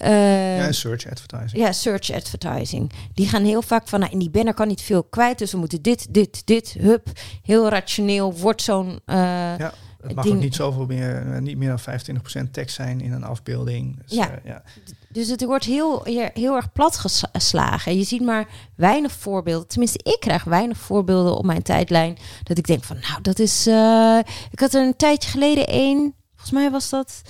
Uh, 0.03 0.57
ja, 0.57 0.71
search 0.71 1.09
advertising. 1.09 1.63
Ja, 1.63 1.71
search 1.71 2.11
advertising. 2.11 2.91
Die 3.13 3.27
gaan 3.27 3.43
heel 3.43 3.61
vaak 3.61 3.87
van, 3.87 3.99
nou, 3.99 4.11
in 4.11 4.19
die 4.19 4.29
banner 4.29 4.53
kan 4.53 4.67
niet 4.67 4.81
veel 4.81 5.03
kwijt, 5.03 5.37
dus 5.37 5.51
we 5.51 5.57
moeten 5.57 5.81
dit, 5.81 6.13
dit, 6.13 6.41
dit, 6.45 6.75
hup. 6.79 7.09
Heel 7.43 7.69
rationeel 7.69 8.33
wordt 8.33 8.61
zo'n... 8.61 8.87
Uh, 8.87 9.15
ja. 9.57 9.73
Het 10.01 10.15
mag 10.15 10.27
ook 10.27 10.39
niet 10.39 10.55
zoveel 10.55 10.85
meer, 10.85 11.41
niet 11.41 11.57
meer 11.57 11.77
dan 11.85 12.47
25% 12.47 12.51
tekst 12.51 12.75
zijn 12.75 13.01
in 13.01 13.11
een 13.11 13.23
afbeelding. 13.23 14.01
Dus, 14.01 14.17
ja. 14.17 14.39
ja. 14.43 14.63
Dus 15.09 15.27
het 15.27 15.45
wordt 15.45 15.65
heel, 15.65 16.01
heel 16.33 16.55
erg 16.55 16.71
plat 16.71 16.97
geslagen. 16.97 17.97
Je 17.97 18.03
ziet 18.03 18.21
maar 18.21 18.47
weinig 18.75 19.11
voorbeelden. 19.11 19.67
Tenminste, 19.67 19.99
ik 20.03 20.17
krijg 20.19 20.43
weinig 20.43 20.77
voorbeelden 20.77 21.37
op 21.37 21.45
mijn 21.45 21.61
tijdlijn. 21.61 22.17
Dat 22.43 22.57
ik 22.57 22.67
denk 22.67 22.83
van, 22.83 22.97
nou, 23.09 23.21
dat 23.21 23.39
is. 23.39 23.67
Uh, 23.67 24.19
ik 24.51 24.59
had 24.59 24.73
er 24.73 24.85
een 24.85 24.95
tijdje 24.95 25.29
geleden 25.29 25.67
één. 25.67 26.15
Volgens 26.35 26.51
mij 26.51 26.71
was 26.71 26.89
dat 26.89 27.21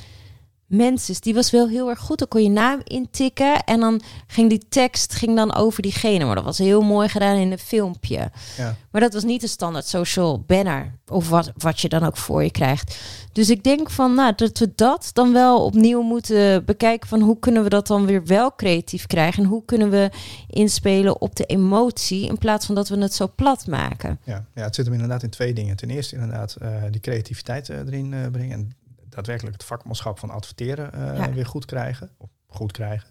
Menses, 0.67 1.19
die 1.19 1.33
was 1.33 1.51
wel 1.51 1.67
heel 1.67 1.89
erg 1.89 1.99
goed. 1.99 2.19
Dan 2.19 2.27
kon 2.27 2.43
je 2.43 2.49
naam 2.49 2.81
intikken 2.83 3.63
en 3.63 3.79
dan 3.79 4.01
ging 4.27 4.49
die 4.49 4.65
tekst 4.69 5.13
ging 5.13 5.35
dan 5.35 5.55
over 5.55 5.81
diegene. 5.81 6.25
Maar 6.25 6.35
dat 6.35 6.43
was 6.43 6.57
heel 6.57 6.81
mooi 6.81 7.09
gedaan 7.09 7.37
in 7.37 7.51
een 7.51 7.59
filmpje. 7.59 8.31
Ja. 8.57 8.75
Maar 8.91 9.01
dat 9.01 9.13
was 9.13 9.23
niet 9.23 9.43
een 9.43 9.49
standaard 9.49 9.85
social 9.85 10.39
banner 10.39 10.93
of 11.07 11.29
wat, 11.29 11.51
wat 11.57 11.79
je 11.79 11.89
dan 11.89 12.03
ook 12.03 12.17
voor 12.17 12.43
je 12.43 12.51
krijgt. 12.51 12.97
Dus 13.31 13.49
ik 13.49 13.63
denk 13.63 13.89
van, 13.89 14.13
nou, 14.13 14.33
dat 14.35 14.57
we 14.57 14.71
dat 14.75 15.09
dan 15.13 15.33
wel 15.33 15.65
opnieuw 15.65 16.01
moeten 16.01 16.65
bekijken 16.65 17.09
van 17.09 17.21
hoe 17.21 17.39
kunnen 17.39 17.63
we 17.63 17.69
dat 17.69 17.87
dan 17.87 18.05
weer 18.05 18.25
wel 18.25 18.55
creatief 18.55 19.05
krijgen 19.05 19.43
en 19.43 19.49
hoe 19.49 19.65
kunnen 19.65 19.89
we 19.89 20.09
inspelen 20.47 21.21
op 21.21 21.35
de 21.35 21.45
emotie 21.45 22.27
in 22.27 22.37
plaats 22.37 22.65
van 22.65 22.75
dat 22.75 22.89
we 22.89 22.97
het 22.97 23.13
zo 23.13 23.31
plat 23.35 23.67
maken. 23.67 24.19
Ja, 24.23 24.45
ja 24.55 24.63
het 24.63 24.75
zit 24.75 24.85
hem 24.85 24.93
inderdaad 24.93 25.23
in 25.23 25.29
twee 25.29 25.53
dingen. 25.53 25.75
Ten 25.75 25.89
eerste 25.89 26.15
inderdaad 26.15 26.57
uh, 26.61 26.69
die 26.91 27.01
creativiteit 27.01 27.69
uh, 27.69 27.77
erin 27.77 28.11
uh, 28.11 28.27
brengen 28.31 28.51
en 28.51 28.71
daadwerkelijk 29.17 29.55
het 29.55 29.65
vakmanschap 29.65 30.19
van 30.19 30.29
adverteren 30.29 30.91
ja. 31.15 31.31
weer 31.31 31.45
goed 31.45 31.65
krijgen. 31.65 32.09
Of 32.17 32.29
goed 32.47 32.71
krijgen. 32.71 33.09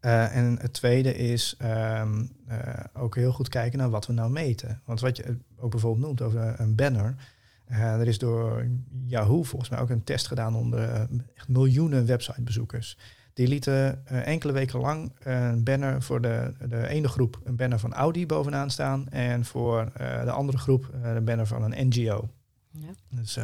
Uh, 0.00 0.36
en 0.36 0.58
het 0.60 0.72
tweede 0.72 1.16
is 1.16 1.56
um, 1.62 2.30
uh, 2.48 2.58
ook 2.94 3.14
heel 3.14 3.32
goed 3.32 3.48
kijken 3.48 3.78
naar 3.78 3.90
wat 3.90 4.06
we 4.06 4.12
nou 4.12 4.30
meten. 4.30 4.82
Want 4.84 5.00
wat 5.00 5.16
je 5.16 5.36
ook 5.58 5.70
bijvoorbeeld 5.70 6.04
noemt 6.04 6.22
over 6.22 6.60
een 6.60 6.74
banner. 6.74 7.14
Er 7.66 8.06
is 8.06 8.18
door 8.18 8.66
Yahoo 9.06 9.42
volgens 9.42 9.70
mij 9.70 9.80
ook 9.80 9.90
een 9.90 10.04
test 10.04 10.26
gedaan 10.26 10.54
onder 10.54 11.08
echt 11.34 11.48
miljoenen 11.48 12.06
websitebezoekers. 12.06 12.98
Die 13.34 13.48
lieten 13.48 14.06
enkele 14.06 14.52
weken 14.52 14.80
lang 14.80 15.12
een 15.22 15.64
banner 15.64 16.02
voor 16.02 16.20
de, 16.20 16.52
de 16.68 16.88
ene 16.88 17.08
groep 17.08 17.40
een 17.44 17.56
banner 17.56 17.78
van 17.78 17.92
Audi 17.92 18.26
bovenaan 18.26 18.70
staan. 18.70 19.08
En 19.08 19.44
voor 19.44 19.92
de 20.24 20.30
andere 20.30 20.58
groep 20.58 20.90
een 21.02 21.24
banner 21.24 21.46
van 21.46 21.62
een 21.62 21.88
NGO. 21.88 22.28
Ja. 22.78 23.16
Dus, 23.16 23.38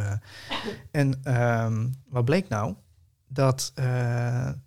en 0.90 1.36
um, 1.64 1.94
wat 2.08 2.24
bleek 2.24 2.48
nou? 2.48 2.74
Dat 3.28 3.72
er 3.74 4.58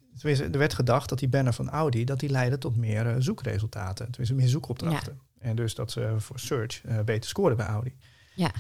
werd 0.51 0.73
gedacht 0.73 1.09
dat 1.09 1.19
die 1.19 1.29
banner 1.29 1.53
van 1.53 1.69
Audi 1.69 2.03
dat 2.03 2.19
die 2.19 2.29
leidde 2.29 2.57
tot 2.57 2.75
meer 2.75 3.05
uh, 3.05 3.15
zoekresultaten. 3.17 4.05
Tenminste, 4.05 4.35
meer 4.35 4.47
zoekopdrachten. 4.47 5.13
Ja. 5.13 5.47
En 5.49 5.55
dus 5.55 5.75
dat 5.75 5.91
ze 5.91 6.15
voor 6.17 6.39
search 6.39 6.81
beter 7.05 7.29
scoren 7.29 7.57
bij 7.57 7.65
Audi. 7.65 7.95
Ja. 8.35 8.51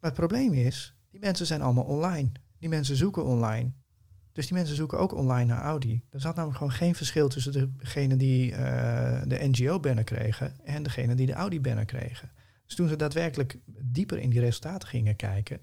Maar 0.00 0.10
het 0.10 0.14
probleem 0.14 0.52
is, 0.52 0.94
die 1.10 1.20
mensen 1.20 1.46
zijn 1.46 1.62
allemaal 1.62 1.84
online. 1.84 2.30
Die 2.58 2.68
mensen 2.68 2.96
zoeken 2.96 3.24
online. 3.24 3.72
Dus 4.32 4.46
die 4.46 4.56
mensen 4.56 4.76
zoeken 4.76 4.98
ook 4.98 5.14
online 5.14 5.44
naar 5.44 5.62
Audi. 5.62 6.02
Er 6.10 6.20
zat 6.20 6.34
namelijk 6.34 6.58
gewoon 6.58 6.72
geen 6.72 6.94
verschil 6.94 7.28
tussen 7.28 7.76
degene 7.78 8.16
die 8.16 8.50
uh, 8.50 8.56
de 9.24 9.38
NGO-banner 9.40 10.04
kregen 10.04 10.64
en 10.64 10.82
degene 10.82 11.14
die 11.14 11.26
de 11.26 11.32
Audi-banner 11.32 11.84
kregen. 11.84 12.30
Dus 12.68 12.76
toen 12.76 12.88
ze 12.88 12.96
daadwerkelijk 12.96 13.58
dieper 13.82 14.18
in 14.18 14.30
die 14.30 14.40
resultaten 14.40 14.88
gingen 14.88 15.16
kijken, 15.16 15.60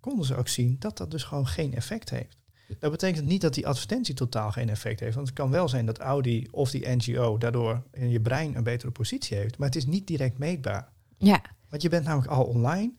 konden 0.00 0.26
ze 0.26 0.36
ook 0.36 0.48
zien 0.48 0.76
dat 0.78 0.96
dat 0.96 1.10
dus 1.10 1.22
gewoon 1.22 1.46
geen 1.46 1.74
effect 1.74 2.10
heeft. 2.10 2.36
Dat 2.78 2.90
betekent 2.90 3.26
niet 3.26 3.40
dat 3.40 3.54
die 3.54 3.66
advertentie 3.66 4.14
totaal 4.14 4.50
geen 4.50 4.68
effect 4.68 5.00
heeft. 5.00 5.14
Want 5.14 5.26
het 5.26 5.36
kan 5.36 5.50
wel 5.50 5.68
zijn 5.68 5.86
dat 5.86 5.98
Audi 5.98 6.48
of 6.50 6.70
die 6.70 6.88
NGO 6.88 7.38
daardoor 7.38 7.82
in 7.92 8.08
je 8.08 8.20
brein 8.20 8.56
een 8.56 8.62
betere 8.62 8.90
positie 8.90 9.36
heeft. 9.36 9.58
Maar 9.58 9.66
het 9.66 9.76
is 9.76 9.86
niet 9.86 10.06
direct 10.06 10.38
meetbaar. 10.38 10.92
Ja. 11.18 11.42
Want 11.68 11.82
je 11.82 11.88
bent 11.88 12.04
namelijk 12.04 12.30
al 12.30 12.44
online. 12.44 12.92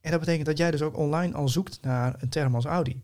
En 0.00 0.10
dat 0.10 0.20
betekent 0.20 0.46
dat 0.46 0.58
jij 0.58 0.70
dus 0.70 0.82
ook 0.82 0.96
online 0.96 1.34
al 1.34 1.48
zoekt 1.48 1.78
naar 1.82 2.14
een 2.18 2.28
term 2.28 2.54
als 2.54 2.64
Audi. 2.64 3.02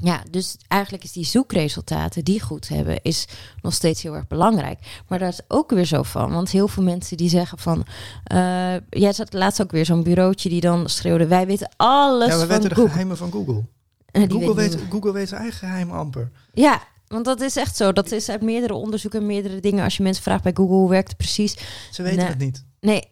Ja, 0.00 0.22
dus 0.30 0.56
eigenlijk 0.68 1.04
is 1.04 1.12
die 1.12 1.24
zoekresultaten 1.24 2.24
die 2.24 2.40
goed 2.40 2.68
hebben, 2.68 3.02
is 3.02 3.26
nog 3.62 3.74
steeds 3.74 4.02
heel 4.02 4.14
erg 4.14 4.26
belangrijk. 4.26 5.02
Maar 5.08 5.18
daar 5.18 5.28
is 5.28 5.40
ook 5.48 5.70
weer 5.70 5.84
zo 5.84 6.02
van, 6.02 6.32
want 6.32 6.50
heel 6.50 6.68
veel 6.68 6.82
mensen 6.82 7.16
die 7.16 7.28
zeggen 7.28 7.58
van, 7.58 7.86
uh, 8.32 8.74
jij 8.90 9.12
zat 9.12 9.32
laatst 9.32 9.62
ook 9.62 9.70
weer 9.70 9.84
zo'n 9.84 10.02
bureautje 10.02 10.48
die 10.48 10.60
dan 10.60 10.88
schreeuwde, 10.88 11.26
wij 11.26 11.46
weten 11.46 11.70
alles 11.76 12.28
ja, 12.28 12.32
we 12.32 12.38
van 12.38 12.48
weten 12.48 12.68
de 12.68 12.74
Google. 12.74 12.90
geheimen 12.90 13.16
van 13.16 13.32
Google. 13.32 13.64
Uh, 14.12 14.22
Google 14.28 14.54
weet, 14.54 14.78
Google 14.90 15.12
weet 15.12 15.28
zijn 15.28 15.40
eigen 15.40 15.58
geheim 15.58 15.90
amper. 15.90 16.30
Ja, 16.52 16.82
want 17.08 17.24
dat 17.24 17.40
is 17.40 17.56
echt 17.56 17.76
zo. 17.76 17.92
Dat 17.92 18.12
is 18.12 18.28
uit 18.28 18.42
meerdere 18.42 18.74
onderzoeken, 18.74 19.26
meerdere 19.26 19.60
dingen. 19.60 19.84
Als 19.84 19.96
je 19.96 20.02
mensen 20.02 20.22
vraagt 20.22 20.42
bij 20.42 20.52
Google 20.54 20.74
hoe 20.74 20.90
werkt 20.90 21.08
het 21.08 21.16
precies. 21.16 21.56
Ze 21.90 22.02
weten 22.02 22.26
het 22.26 22.38
niet. 22.38 22.64
Nee. 22.80 23.08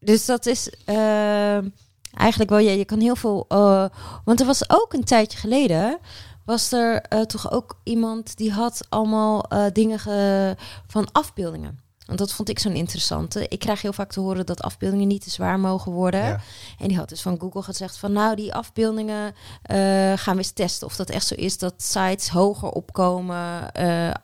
Dus 0.00 0.24
dat 0.26 0.46
is 0.46 0.70
eh, 0.84 1.58
eigenlijk 2.16 2.50
wel, 2.50 2.58
ja, 2.58 2.70
je 2.70 2.84
kan 2.84 3.00
heel 3.00 3.16
veel. 3.16 3.44
eh, 3.48 3.84
want 4.24 4.40
er 4.40 4.46
was 4.46 4.70
ook 4.70 4.92
een 4.92 5.04
tijdje 5.04 5.38
geleden. 5.38 5.98
Was 6.44 6.72
er 6.72 7.00
eh, 7.02 7.20
toch 7.20 7.50
ook 7.50 7.78
iemand 7.82 8.36
die 8.36 8.52
had 8.52 8.80
allemaal 8.88 9.42
eh, 9.48 9.64
dingen 9.72 9.98
ge- 9.98 10.56
van 10.86 11.08
afbeeldingen. 11.12 11.84
Want 12.06 12.18
dat 12.18 12.32
vond 12.32 12.48
ik 12.48 12.58
zo'n 12.58 12.74
interessante. 12.74 13.48
Ik 13.48 13.58
krijg 13.58 13.82
heel 13.82 13.92
vaak 13.92 14.12
te 14.12 14.20
horen 14.20 14.46
dat 14.46 14.62
afbeeldingen 14.62 15.06
niet 15.08 15.22
te 15.22 15.30
zwaar 15.30 15.60
mogen 15.60 15.92
worden. 15.92 16.20
Ja. 16.24 16.40
En 16.78 16.88
die 16.88 16.96
had 16.96 17.08
dus 17.08 17.22
van 17.22 17.40
Google 17.40 17.62
gezegd 17.62 17.96
van 17.98 18.12
nou, 18.12 18.36
die 18.36 18.54
afbeeldingen 18.54 19.34
gaan 20.18 20.32
we 20.32 20.36
eens 20.36 20.50
testen. 20.50 20.86
Of 20.86 20.96
dat 20.96 21.10
echt 21.10 21.26
zo 21.26 21.34
is 21.34 21.58
dat 21.58 21.74
sites 21.76 22.28
hoger 22.28 22.68
opkomen 22.68 23.72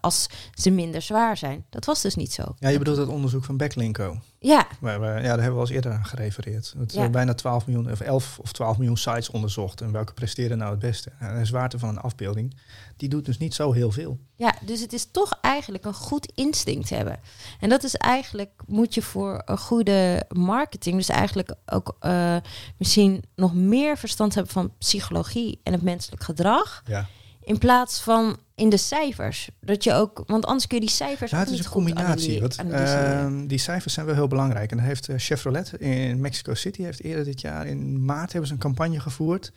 als 0.01 0.27
ze 0.55 0.71
minder 0.71 1.03
zwaar 1.03 1.37
zijn. 1.37 1.65
Dat 1.71 1.85
was 1.85 2.01
dus 2.03 2.15
niet 2.15 2.33
zo. 2.33 2.43
Ja, 2.59 2.69
je 2.69 2.79
bedoelt 2.79 2.97
het 2.99 3.09
onderzoek 3.09 3.45
van 3.45 3.57
Backlinko. 3.57 4.17
Ja, 4.43 4.67
ja, 4.83 4.99
daar 4.99 5.23
hebben 5.23 5.45
we 5.45 5.51
al 5.51 5.61
eens 5.61 5.71
eerder 5.71 5.93
aan 5.93 6.05
gerefereerd. 6.05 6.75
Het 6.79 6.93
Ja. 6.93 7.03
is 7.05 7.11
bijna 7.11 7.35
12 7.35 7.67
miljoen, 7.67 7.91
of 7.93 8.01
11 8.01 8.39
of 8.39 8.53
12 8.53 8.77
miljoen 8.79 8.97
sites 8.97 9.31
onderzocht. 9.31 9.81
En 9.81 9.93
welke 9.93 10.13
presteren 10.13 10.59
nou 10.59 10.71
het 10.71 10.79
beste? 10.79 11.11
En 11.19 11.39
de 11.39 11.45
zwaarte 11.45 11.79
van 11.79 11.89
een 11.89 11.99
afbeelding, 11.99 12.57
die 12.97 13.09
doet 13.09 13.25
dus 13.25 13.39
niet 13.39 13.55
zo 13.55 13.73
heel 13.73 13.91
veel. 13.91 14.19
Ja, 14.37 14.55
dus 14.65 14.81
het 14.81 14.93
is 14.93 15.09
toch 15.11 15.39
eigenlijk 15.41 15.85
een 15.85 15.95
goed 15.95 16.33
instinct 16.35 16.91
hebben. 16.91 17.21
En 17.61 17.69
dat 17.69 17.85
is 17.85 17.95
eigenlijk, 17.95 18.51
moet 18.67 18.95
je 18.95 19.03
voor 19.03 19.43
een 19.45 19.59
goede 19.59 20.25
marketing, 20.29 20.97
dus 20.97 21.09
eigenlijk 21.09 21.55
ook 21.67 21.97
eh, 22.01 22.37
misschien 22.77 23.23
nog 23.35 23.55
meer 23.55 23.99
verstand 23.99 24.35
hebben 24.35 24.53
van 24.53 24.73
psychologie 24.79 25.61
en 25.63 25.73
het 25.73 25.83
menselijk 25.83 26.23
gedrag. 26.23 26.83
Ja. 26.87 27.07
In 27.45 27.59
plaats 27.59 28.01
van 28.01 28.37
in 28.55 28.69
de 28.69 28.77
cijfers. 28.77 29.51
Dat 29.61 29.85
je 29.85 29.93
ook, 29.93 30.23
want 30.27 30.47
anders 30.47 30.67
kun 30.67 30.79
je 30.79 30.87
die 30.87 30.95
cijfers 30.95 31.31
Ja, 31.31 31.39
het 31.39 31.51
is 31.51 31.59
een 31.59 31.71
combinatie. 31.71 32.43
analyseren. 32.57 33.19
ehm, 33.19 33.47
die 33.47 33.59
cijfers 33.59 33.95
zijn 33.95 34.07
wel 34.07 34.15
heel 34.15 34.27
belangrijk. 34.27 34.71
En 34.71 34.77
dan 34.77 34.87
heeft 34.87 35.09
eh, 35.09 35.15
Chevrolet 35.19 35.73
in 35.73 36.21
Mexico 36.21 36.55
City 36.55 36.83
heeft 36.83 37.03
eerder 37.03 37.25
dit 37.25 37.41
jaar 37.41 37.67
in 37.67 38.05
maart 38.05 38.31
hebben 38.31 38.49
ze 38.49 38.55
een 38.55 38.61
campagne 38.61 39.01
gevoerd. 39.01 39.53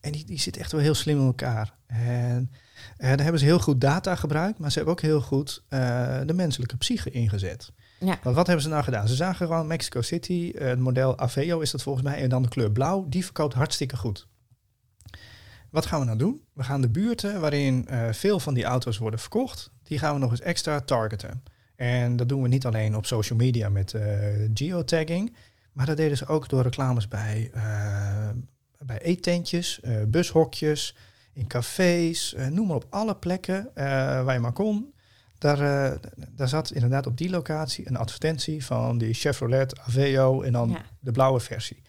En 0.00 0.12
die, 0.12 0.24
die 0.24 0.38
zit 0.40 0.56
echt 0.56 0.72
wel 0.72 0.80
heel 0.80 0.94
slim 0.94 1.18
in 1.18 1.26
elkaar. 1.26 1.74
En 1.86 2.50
eh, 2.96 3.08
daar 3.08 3.20
hebben 3.20 3.38
ze 3.38 3.44
heel 3.44 3.58
goed 3.60 3.80
data 3.80 4.14
gebruikt, 4.14 4.58
maar 4.58 4.70
ze 4.70 4.76
hebben 4.76 4.94
ook 4.94 5.00
heel 5.02 5.20
goed 5.20 5.62
eh, 5.68 6.18
de 6.26 6.32
menselijke 6.34 6.76
psyche 6.76 7.10
ingezet. 7.10 7.70
ja. 7.98 8.18
Want 8.22 8.36
wat 8.36 8.46
hebben 8.46 8.64
ze 8.64 8.70
nou 8.70 8.84
gedaan? 8.84 9.08
Ze 9.08 9.14
zagen 9.14 9.46
gewoon 9.46 9.66
Mexico 9.66 10.02
City, 10.02 10.52
het 10.58 10.78
model 10.78 11.18
Aveo 11.18 11.60
is 11.60 11.70
dat 11.70 11.82
volgens 11.82 12.04
mij, 12.04 12.22
en 12.22 12.28
dan 12.28 12.42
de 12.42 12.48
kleur 12.48 12.70
blauw, 12.72 13.06
die 13.08 13.24
verkoopt 13.24 13.54
hartstikke 13.54 13.96
goed. 13.96 14.26
Wat 15.72 15.86
gaan 15.86 15.98
we 16.00 16.04
nou 16.06 16.18
doen? 16.18 16.40
We 16.52 16.62
gaan 16.62 16.80
de 16.80 16.88
buurten 16.88 17.40
waarin 17.40 17.86
eh, 17.88 18.12
veel 18.12 18.40
van 18.40 18.54
die 18.54 18.64
auto's 18.64 18.98
worden 18.98 19.20
verkocht, 19.20 19.70
die 19.82 19.98
gaan 19.98 20.14
we 20.14 20.20
nog 20.20 20.30
eens 20.30 20.40
extra 20.40 20.80
targeten. 20.80 21.42
En 21.76 22.16
dat 22.16 22.28
doen 22.28 22.42
we 22.42 22.48
niet 22.48 22.66
alleen 22.66 22.96
op 22.96 23.06
social 23.06 23.38
media 23.38 23.68
met 23.68 23.94
eh, 23.94 24.02
geotagging, 24.54 25.36
maar 25.72 25.86
dat 25.86 25.96
deden 25.96 26.16
ze 26.16 26.26
ook 26.26 26.48
door 26.48 26.62
reclames 26.62 27.08
bij, 27.08 27.50
eh, 27.54 28.28
bij 28.78 29.00
eettentjes, 29.02 29.80
eh, 29.80 29.96
bushokjes, 30.06 30.96
in 31.32 31.46
cafés, 31.46 32.34
noem 32.50 32.66
maar 32.66 32.76
op 32.76 32.86
alle 32.90 33.16
plekken 33.16 33.70
waar 34.24 34.32
je 34.32 34.38
maar 34.40 34.52
kon. 34.52 34.92
Daar, 35.38 35.58
daar 36.30 36.48
zat 36.48 36.70
inderdaad 36.72 37.06
op 37.06 37.16
die 37.16 37.30
locatie 37.30 37.88
een 37.88 37.96
advertentie 37.96 38.64
van 38.64 38.98
die 38.98 39.14
Chevrolet 39.14 39.78
Aveo 39.78 40.42
en 40.42 40.52
dan 40.52 40.68
Ja. 40.70 40.82
de 41.00 41.10
blauwe 41.10 41.40
versie. 41.40 41.82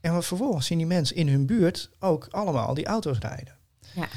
En 0.00 0.12
wat 0.12 0.26
vervolgens 0.26 0.66
zien 0.66 0.78
die 0.78 0.86
mensen 0.86 1.16
in 1.16 1.28
hun 1.28 1.46
buurt 1.46 1.90
ook 1.98 2.26
allemaal 2.30 2.74
die 2.74 2.86
auto's 2.86 3.18
rijden. 3.18 3.56
Ja. 3.94 4.08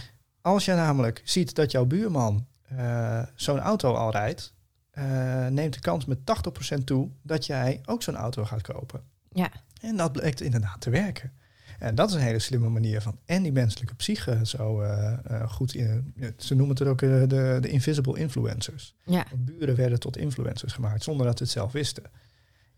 Als 0.42 0.66
je 0.66 0.74
namelijk 0.74 1.22
ziet 1.24 1.56
dat 1.56 1.72
jouw 1.72 1.86
buurman 1.86 2.48
eh, 2.62 3.22
zo'n 3.36 3.60
auto 3.60 3.94
al 3.94 4.12
rijdt, 4.12 4.54
eh, 4.92 5.48
neemt 5.48 5.74
de 5.74 5.80
kans 5.80 6.06
met 6.06 6.26
80% 6.26 6.86
toe 6.86 7.10
dat 7.22 7.46
jij 7.46 7.82
ook 7.86 8.04
zo'n 8.04 8.16
auto 8.16 8.46
gaat 8.46 8.62
kopen. 8.62 9.04
Ja. 9.32 9.52
En 9.82 9.98
dat 9.98 10.12
blijkt 10.12 10.42
inderdaad 10.42 10.82
te 10.82 10.90
werken. 10.90 11.32
En 11.80 11.96
dat 11.96 12.10
is 12.10 12.16
een 12.16 12.22
hele 12.22 12.40
slimme 12.40 12.70
manier 12.70 13.02
van 13.02 13.20
en 13.26 13.44
die 13.44 13.52
menselijke 13.52 13.96
psyche 13.96 14.40
zo 14.44 14.82
eh, 14.82 15.50
goed 15.50 15.76
in. 15.76 16.14
Ze 16.38 16.56
noemen 16.56 16.76
het 16.76 16.86
er 16.86 16.92
ook 16.92 17.00
de, 17.00 17.58
de 17.62 17.70
invisible 17.70 18.20
influencers. 18.20 18.96
ja. 19.06 19.26
Want 19.30 19.46
buren 19.46 19.76
werden 19.76 20.00
tot 20.00 20.18
influencers 20.18 20.74
gemaakt 20.74 21.04
zonder 21.04 21.26
dat 21.26 21.38
ze 21.38 21.44
het 21.44 21.52
zelf 21.52 21.72
wisten. 21.72 22.04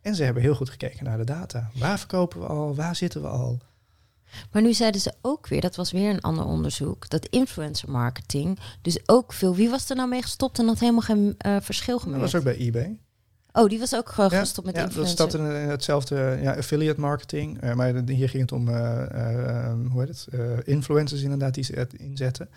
En 0.06 0.16
ze 0.16 0.24
hebben 0.24 0.44
heel 0.44 0.56
goed 0.56 0.70
gekeken 0.70 1.04
naar 1.06 1.18
de 1.18 1.24
data. 1.24 1.70
Waar 1.80 1.98
verkopen 2.00 2.40
we 2.40 2.46
al? 2.46 2.76
Waar 2.76 2.96
zitten 2.96 3.22
we 3.22 3.28
al? 3.28 3.60
Maar 4.52 4.62
nu 4.62 4.74
zeiden 4.74 5.02
ze 5.02 5.14
ook 5.22 5.48
weer, 5.48 5.62
dat 5.62 5.76
was 5.76 5.92
weer 5.92 6.10
een 6.10 6.22
ander 6.22 6.46
onderzoek, 6.46 7.10
dat 7.10 7.26
influencer 7.26 7.92
marketing, 7.92 8.60
dus 8.82 9.00
ook 9.06 9.34
veel. 9.34 9.56
Wie 9.56 9.70
was 9.70 9.90
er 9.90 9.96
nou 9.96 10.10
mee 10.10 10.22
gestopt 10.22 10.60
en 10.60 10.68
had 10.68 10.80
helemaal 10.80 11.02
geen 11.02 11.36
eh, 11.38 11.56
verschil 11.62 11.94
Dat 11.94 12.04
gemerkt? 12.04 12.24
was 12.24 12.36
ook 12.36 12.44
bij 12.44 12.58
eBay. 12.58 13.00
Oh, 13.54 13.70
die 13.70 13.80
was 13.80 13.96
ook 13.96 14.10
uh, 14.20 14.30
Ja, 14.30 14.40
gestopt 14.40 14.66
met 14.68 14.76
ja, 14.76 14.82
dat 14.82 14.90
influencer. 14.90 15.30
staat 15.30 15.34
in, 15.42 15.46
in 15.62 15.70
hetzelfde 15.70 16.40
ja, 16.42 16.54
affiliate 16.56 17.00
marketing. 17.00 17.62
eh, 17.62 17.74
maar 17.74 17.94
hier 18.06 18.30
ging 18.30 18.42
het 18.42 18.52
om, 18.52 18.68
eh, 18.70 19.68
eh, 19.70 19.74
hoe 19.92 20.00
heet 20.00 20.08
het, 20.10 20.28
eh, 20.32 20.58
influencers 20.64 21.22
inderdaad 21.22 21.54
die 21.54 21.64
ze 21.64 21.88
inzetten. 21.98 22.50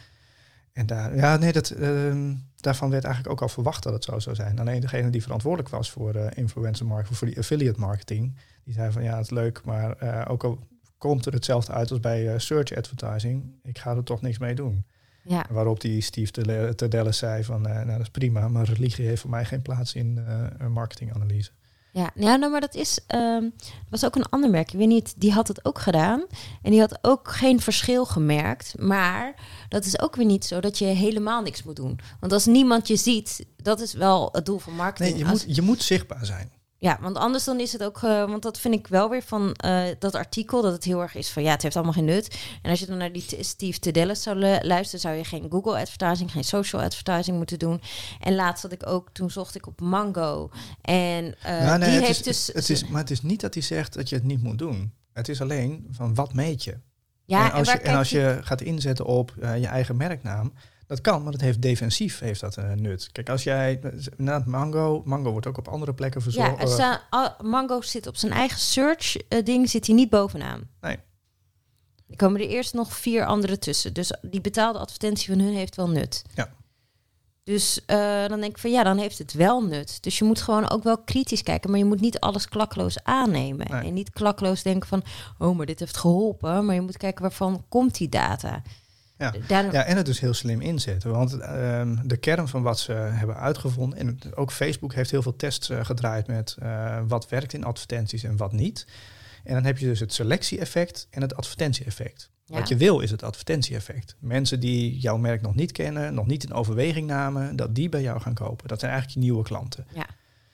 En 0.79 0.87
daar, 0.87 1.17
ja, 1.17 1.37
nee, 1.37 1.53
dat, 1.53 1.71
ehm, 1.71 2.35
daarvan 2.57 2.91
werd 2.91 3.05
eigenlijk 3.05 3.35
ook 3.35 3.43
al 3.43 3.49
verwacht 3.49 3.83
dat 3.83 3.93
het 3.93 4.05
zo 4.05 4.19
zou 4.19 4.37
zijn. 4.37 4.59
Alleen 4.59 4.81
degene 4.81 5.11
die 5.11 5.23
verantwoordelijk 5.23 5.69
was 5.69 5.91
voor 5.91 6.15
eh, 6.15 6.27
influencer 6.35 6.87
marketing, 6.87 7.19
voor 7.19 7.27
die 7.27 7.39
affiliate 7.39 7.81
marketing, 7.81 8.37
die 8.65 8.75
zei 8.75 8.93
van 8.93 9.03
ja, 9.03 9.17
het 9.17 9.25
is 9.25 9.31
leuk, 9.31 9.65
maar 9.65 9.97
eh, 9.97 10.31
ook 10.31 10.45
al 10.45 10.59
komt 10.99 11.27
er 11.27 11.33
hetzelfde 11.33 11.73
uit 11.73 11.91
als 11.91 12.01
bij 12.01 12.33
eh, 12.33 12.39
search 12.39 12.77
advertising, 12.77 13.53
ik 13.63 13.79
ga 13.79 13.97
er 13.97 14.05
toch 14.05 14.21
niks 14.21 14.39
mee 14.39 14.55
doen. 14.55 14.85
Ja. 15.23 15.47
Waarop 15.51 15.81
die 15.81 16.01
Steve 16.01 16.75
Tedelle 16.75 17.13
zei 17.13 17.45
van, 17.45 17.63
nou 17.63 17.87
dat 17.87 18.01
is 18.01 18.11
prima, 18.11 18.49
maar 18.49 18.65
religie 18.65 19.07
heeft 19.07 19.21
voor 19.21 19.31
mij 19.31 19.45
geen 19.45 19.63
plaats 19.63 19.95
in 19.95 20.25
een 20.59 20.73
marketinganalyse. 20.73 21.51
Ja, 21.93 22.11
ja 22.15 22.37
nou, 22.37 22.53
maar 22.53 22.61
dat 22.61 22.75
is. 22.75 23.01
Um, 23.15 23.53
was 23.91 24.05
ook 24.05 24.17
een 24.17 24.29
ander 24.29 24.51
merk. 24.51 24.73
Ik 24.73 24.79
weet 24.79 24.89
niet, 24.89 25.15
die 25.17 25.33
had 25.33 25.49
het 25.49 25.65
ook 25.65 25.79
gedaan. 25.79 26.25
En 26.63 26.71
die 26.71 26.81
had 26.81 26.99
ook 27.03 27.29
geen 27.31 27.61
verschil 27.61 28.05
gemerkt. 28.05 28.75
Maar 28.79 29.35
dat 29.69 29.85
is 29.85 30.01
ook 30.01 30.17
weer 30.17 30.27
niet 30.27 30.45
zo 30.45 30.61
dat 30.61 30.79
je 30.79 30.85
helemaal 30.85 31.43
niks 31.43 31.63
moet 31.63 31.77
doen. 31.77 32.01
Want 32.21 32.33
als 32.33 32.47
niemand 32.47 32.89
je 32.89 32.97
ziet, 32.97 33.47
dat 33.57 33.81
is 33.81 33.93
wel 33.93 34.29
het 34.33 34.47
doel 34.47 34.59
van 34.59 34.75
marketing. 34.75 35.17
Nee, 35.17 35.25
je, 35.25 35.31
moet, 35.31 35.57
je 35.57 35.63
moet 35.63 35.83
zichtbaar 35.83 36.27
zijn. 36.27 36.51
Ja, 36.81 36.99
want 37.01 37.17
anders 37.17 37.45
dan 37.45 37.61
is 37.61 37.73
het 37.73 37.85
ook, 37.85 38.03
uh, 38.03 38.29
want 38.29 38.43
dat 38.43 38.59
vind 38.59 38.75
ik 38.75 38.87
wel 38.87 39.11
weer 39.11 39.23
van 39.23 39.57
uh, 39.65 39.83
dat 39.99 40.15
artikel, 40.15 40.63
dat 40.63 40.73
het 40.73 40.85
heel 40.85 41.01
erg 41.01 41.15
is 41.15 41.31
van 41.31 41.43
ja, 41.43 41.51
het 41.51 41.63
heeft 41.63 41.77
allemaal 41.77 41.95
geen 41.95 42.05
nut. 42.05 42.39
En 42.63 42.71
als 42.71 42.81
je 42.81 42.87
dan 42.87 42.97
naar 42.97 43.13
die 43.13 43.25
Steve 43.41 43.79
Tedelis 43.79 44.23
zou 44.23 44.37
luisteren, 44.63 45.01
zou 45.01 45.15
je 45.15 45.25
geen 45.25 45.47
Google 45.51 45.81
advertising, 45.81 46.33
geen 46.33 46.45
social 46.45 46.83
advertising 46.83 47.37
moeten 47.37 47.59
doen. 47.59 47.81
En 48.21 48.35
laatst 48.35 48.63
had 48.63 48.73
ik 48.73 48.87
ook, 48.87 49.09
toen 49.13 49.31
zocht 49.31 49.55
ik 49.55 49.67
op 49.67 49.81
Mango. 49.81 50.51
En 50.81 51.25
uh, 51.25 51.43
nou, 51.43 51.79
nee, 51.79 51.91
die 51.91 52.01
heeft 52.01 52.27
is, 52.27 52.45
dus. 52.45 52.55
Het 52.55 52.71
is, 52.71 52.89
maar 52.89 53.01
het 53.01 53.11
is 53.11 53.23
niet 53.23 53.41
dat 53.41 53.55
hij 53.55 53.63
zegt 53.63 53.95
dat 53.95 54.09
je 54.09 54.15
het 54.15 54.25
niet 54.25 54.43
moet 54.43 54.59
doen. 54.59 54.93
Het 55.13 55.29
is 55.29 55.41
alleen 55.41 55.87
van 55.91 56.15
wat 56.15 56.35
meet 56.35 56.65
je. 56.65 56.79
Ja, 57.25 57.45
en 57.45 57.53
als, 57.53 57.73
je, 57.73 57.79
en 57.79 57.97
als 57.97 58.11
je 58.11 58.39
gaat 58.43 58.61
inzetten 58.61 59.05
op 59.05 59.33
je 59.37 59.67
eigen 59.67 59.97
merknaam, 59.97 60.53
dat 60.89 61.01
kan, 61.01 61.23
maar 61.23 61.33
dat 61.33 61.41
heeft 61.41 61.63
defensief 61.63 62.19
heeft 62.19 62.41
dat 62.41 62.57
een 62.57 62.83
nut. 62.83 63.09
Kijk, 63.13 63.29
als 63.29 63.43
jij 63.43 63.81
na 64.17 64.43
Mango, 64.47 65.03
Mango 65.05 65.31
wordt 65.31 65.47
ook 65.47 65.59
op 65.59 65.69
andere 65.69 65.95
plekken 65.95 66.23
verzorgd. 66.23 66.77
Ja, 66.77 67.03
uh, 67.11 67.49
Mango 67.51 67.81
zit 67.81 68.07
op 68.07 68.17
zijn 68.17 68.33
eigen 68.33 68.59
search 68.59 69.17
uh, 69.17 69.45
ding 69.45 69.71
zit 69.71 69.87
hij 69.87 69.95
niet 69.95 70.11
bovenaan. 70.11 70.69
Nee. 70.81 70.97
Er 72.09 72.17
komen 72.17 72.41
er 72.41 72.49
eerst 72.49 72.75
nog 72.75 72.97
vier 72.97 73.27
andere 73.27 73.59
tussen. 73.59 73.93
Dus 73.95 74.13
die 74.23 74.41
betaalde 74.41 74.79
advertentie 74.79 75.33
van 75.33 75.45
hun 75.45 75.55
heeft 75.55 75.77
wel 75.77 75.89
nut. 75.89 76.25
Ja. 76.35 76.57
Dus 77.45 77.81
uh, 77.87 78.27
dan 78.27 78.41
denk 78.41 78.53
ik 78.53 78.59
van 78.59 78.71
ja, 78.71 78.83
dan 78.83 78.99
heeft 78.99 79.19
het 79.19 79.33
wel 79.33 79.63
nut. 79.63 80.03
Dus 80.03 80.19
je 80.19 80.25
moet 80.25 80.43
gewoon 80.43 80.71
ook 80.71 80.83
wel 80.83 80.99
kritisch 80.99 81.43
kijken, 81.43 81.71
maar 81.71 81.79
je 81.79 81.85
moet 81.85 82.01
niet 82.01 82.21
alles 82.21 82.49
klakloos 82.49 83.05
aannemen. 83.05 83.67
En 83.67 83.95
niet 83.95 84.11
klakloos 84.11 84.63
denken 84.63 84.89
van, 84.89 85.03
oh, 85.39 85.57
maar 85.57 85.67
dit 85.67 85.79
heeft 85.79 85.97
geholpen. 85.97 86.65
Maar 86.65 86.75
je 86.75 86.81
moet 86.81 86.97
kijken 86.97 87.23
waarvan 87.23 87.65
komt 87.69 87.99
die 87.99 88.09
data. 88.09 88.63
Ja. 89.19 89.35
ja, 89.49 89.85
en 89.85 89.97
het 89.97 90.07
dus 90.07 90.21
heel 90.21 90.35
slim 90.35 90.61
inzetten. 90.61 91.11
Want 91.11 91.39
ehm, 91.39 91.97
de 92.05 92.17
kern 92.17 92.49
van 92.49 92.63
wat 92.63 92.79
ze 92.79 92.93
hebben 92.93 93.37
uitgevonden, 93.37 93.99
en 93.99 94.19
ook 94.35 94.53
Facebook 94.53 94.95
heeft 94.95 95.11
heel 95.11 95.23
veel 95.23 95.37
tests 95.37 95.71
uh, 95.71 95.85
gedraaid 95.85 96.27
met 96.27 96.57
uh, 96.63 96.99
wat 97.07 97.29
werkt 97.29 97.53
in 97.53 97.65
advertenties 97.65 98.23
en 98.23 98.37
wat 98.37 98.53
niet. 98.53 98.87
En 99.45 99.55
dan 99.55 99.65
heb 99.65 99.79
je 99.79 99.87
dus 99.87 100.01
het 100.01 100.13
selectie-effect 100.13 101.07
en 101.11 101.23
het 101.23 101.37
advertentie-effect. 101.37 102.31
Wat 102.47 102.69
je 102.69 102.77
wil 102.77 103.01
is 103.01 103.11
het 103.11 103.23
advertentie-effect. 103.23 104.17
Mensen 104.19 104.61
die 104.61 104.99
jouw 104.99 105.17
merk 105.17 105.43
nog 105.43 105.55
niet 105.55 105.73
kennen, 105.73 106.15
nog 106.15 106.27
niet 106.27 106.45
in 106.45 106.53
overweging 106.53 107.07
namen, 107.07 107.57
dat 107.57 107.75
die 107.75 107.89
bij 107.89 108.03
jou 108.03 108.21
gaan 108.21 108.35
kopen. 108.35 108.69
Dat 108.69 108.81
zijn 108.81 108.93
eigenlijk 108.93 109.21
je 109.21 109.27
nieuwe 109.27 109.45
klanten. 109.45 109.87
Ja. 109.95 110.07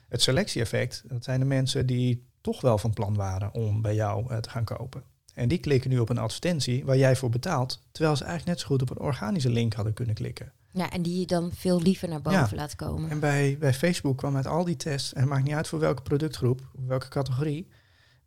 Het 0.09 0.23
selectie-effect, 0.23 1.02
dat 1.06 1.25
zijn 1.25 1.40
de 1.40 1.47
mensen 1.47 1.87
die 1.87 2.26
toch 2.40 2.61
wel 2.61 2.78
van 2.78 2.92
plan 2.92 3.14
waren 3.14 3.54
om 3.54 3.83
bij 3.83 3.94
jou 3.94 4.33
uh, 4.33 4.38
te 4.38 4.50
gaan 4.50 4.64
kopen. 4.64 5.02
En 5.34 5.48
die 5.48 5.58
klikken 5.58 5.90
nu 5.90 5.98
op 5.98 6.08
een 6.08 6.18
advertentie 6.18 6.84
waar 6.84 6.96
jij 6.96 7.16
voor 7.16 7.30
betaalt, 7.30 7.80
terwijl 7.92 8.16
ze 8.16 8.24
eigenlijk 8.24 8.52
net 8.52 8.60
zo 8.60 8.66
goed 8.66 8.82
op 8.82 8.90
een 8.90 9.06
organische 9.06 9.50
link 9.50 9.74
hadden 9.74 9.92
kunnen 9.92 10.14
klikken. 10.14 10.52
Ja, 10.72 10.90
en 10.90 11.02
die 11.02 11.20
je 11.20 11.26
dan 11.26 11.50
veel 11.54 11.82
liever 11.82 12.08
naar 12.08 12.22
boven 12.22 12.56
laat 12.56 12.76
komen. 12.76 13.10
En 13.10 13.20
bij, 13.20 13.56
bij 13.58 13.74
Facebook 13.74 14.16
kwam 14.16 14.36
uit 14.36 14.46
al 14.46 14.64
die 14.64 14.76
tests, 14.76 15.12
en 15.12 15.20
het 15.20 15.28
maakt 15.28 15.44
niet 15.44 15.54
uit 15.54 15.68
voor 15.68 15.78
welke 15.78 16.02
productgroep, 16.02 16.60
welke 16.86 17.08
categorie, 17.08 17.68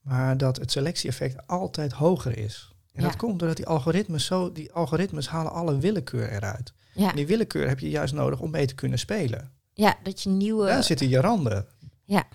maar 0.01 0.37
dat 0.37 0.57
het 0.57 0.71
selectie-effect 0.71 1.47
altijd 1.47 1.91
hoger 1.91 2.37
is. 2.37 2.71
En 2.93 3.03
dat 3.03 3.15
komt 3.15 3.39
doordat 3.39 3.57
die 3.57 3.65
algoritmes 3.65 4.25
zo, 4.25 4.51
die 4.51 4.71
algoritmes 4.73 5.27
halen 5.27 5.51
alle 5.51 5.77
willekeur 5.77 6.31
eruit. 6.31 6.73
Ja. 6.93 7.09
En 7.09 7.15
die 7.15 7.27
willekeur 7.27 7.67
heb 7.67 7.79
je 7.79 7.89
juist 7.89 8.13
nodig 8.13 8.39
om 8.39 8.51
mee 8.51 8.65
te 8.65 8.75
kunnen 8.75 8.99
spelen. 8.99 9.51
Ja, 9.73 9.97
dat 10.03 10.23
je 10.23 10.29
nieuwe. 10.29 10.65
Daar 10.65 10.83
zitten 10.83 11.09
je 11.09 11.21
randen. 11.21 11.65
Ja, 12.03 12.27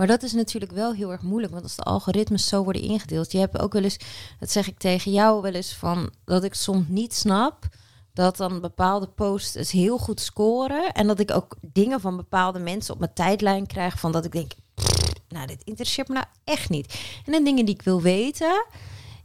maar 0.00 0.08
dat 0.08 0.22
is 0.22 0.32
natuurlijk 0.32 0.72
wel 0.72 0.92
heel 0.94 1.10
erg 1.10 1.22
moeilijk, 1.22 1.52
want 1.52 1.64
als 1.64 1.76
de 1.76 1.82
algoritmes 1.82 2.48
zo 2.48 2.64
worden 2.64 2.82
ingedeeld, 2.82 3.32
je 3.32 3.38
hebt 3.38 3.58
ook 3.58 3.72
wel 3.72 3.82
eens, 3.82 3.98
dat 4.38 4.50
zeg 4.50 4.68
ik 4.68 4.78
tegen 4.78 5.12
jou 5.12 5.42
wel 5.42 5.52
eens 5.52 5.74
van, 5.74 6.12
dat 6.24 6.44
ik 6.44 6.54
soms 6.54 6.84
niet 6.88 7.14
snap 7.14 7.68
dat 8.12 8.36
dan 8.36 8.60
bepaalde 8.60 9.06
posts 9.06 9.70
heel 9.70 9.98
goed 9.98 10.20
scoren 10.20 10.92
en 10.92 11.06
dat 11.06 11.18
ik 11.18 11.30
ook 11.30 11.56
dingen 11.60 12.00
van 12.00 12.16
bepaalde 12.16 12.58
mensen 12.58 12.94
op 12.94 13.00
mijn 13.00 13.14
tijdlijn 13.14 13.66
krijg 13.66 13.98
van 13.98 14.12
dat 14.12 14.24
ik 14.24 14.32
denk, 14.32 14.52
nou 15.28 15.46
dit 15.46 15.62
interesseert 15.64 16.08
me 16.08 16.14
nou 16.14 16.26
echt 16.44 16.68
niet. 16.68 17.00
En 17.26 17.32
dan 17.32 17.44
dingen 17.44 17.64
die 17.64 17.74
ik 17.74 17.82
wil 17.82 18.02
weten, 18.02 18.66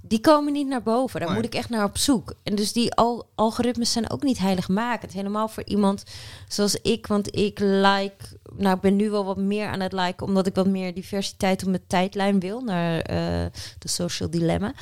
die 0.07 0.19
komen 0.19 0.53
niet 0.53 0.67
naar 0.67 0.83
boven. 0.83 1.19
Daar 1.19 1.31
moet 1.31 1.45
ik 1.45 1.55
echt 1.55 1.69
naar 1.69 1.83
op 1.83 1.97
zoek. 1.97 2.33
En 2.43 2.55
dus 2.55 2.73
die 2.73 2.93
al 2.93 3.29
algoritmes 3.35 3.91
zijn 3.91 4.09
ook 4.09 4.23
niet 4.23 4.37
heiligmakend. 4.37 5.13
Helemaal 5.13 5.47
voor 5.47 5.63
iemand 5.65 6.03
zoals 6.47 6.75
ik. 6.75 7.07
Want 7.07 7.35
ik 7.35 7.59
like... 7.59 8.15
Nou, 8.57 8.75
ik 8.75 8.81
ben 8.81 8.95
nu 8.95 9.09
wel 9.09 9.25
wat 9.25 9.37
meer 9.37 9.67
aan 9.67 9.79
het 9.79 9.91
liken... 9.91 10.27
omdat 10.27 10.47
ik 10.47 10.55
wat 10.55 10.67
meer 10.67 10.93
diversiteit 10.93 11.63
op 11.63 11.69
mijn 11.69 11.87
tijdlijn 11.87 12.39
wil... 12.39 12.61
naar 12.61 12.95
uh, 12.95 13.45
de 13.79 13.87
social 13.87 14.29
dilemma. 14.29 14.73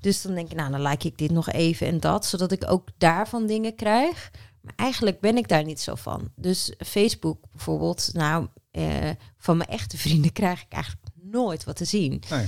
Dus 0.00 0.22
dan 0.22 0.34
denk 0.34 0.50
ik, 0.50 0.56
nou, 0.56 0.70
dan 0.70 0.82
like 0.82 1.06
ik 1.06 1.18
dit 1.18 1.30
nog 1.30 1.50
even 1.50 1.86
en 1.86 2.00
dat... 2.00 2.26
zodat 2.26 2.52
ik 2.52 2.70
ook 2.70 2.88
daarvan 2.98 3.46
dingen 3.46 3.74
krijg. 3.74 4.30
Maar 4.60 4.74
eigenlijk 4.76 5.20
ben 5.20 5.36
ik 5.36 5.48
daar 5.48 5.64
niet 5.64 5.80
zo 5.80 5.94
van. 5.94 6.30
Dus 6.36 6.74
Facebook 6.78 7.38
bijvoorbeeld... 7.52 8.10
nou, 8.12 8.46
uh, 8.72 9.10
van 9.36 9.56
mijn 9.56 9.68
echte 9.68 9.96
vrienden 9.96 10.32
krijg 10.40 10.62
ik 10.62 10.72
eigenlijk 10.72 11.04
nooit 11.22 11.64
wat 11.64 11.76
te 11.76 11.84
zien. 11.84 12.22
Nee. 12.30 12.46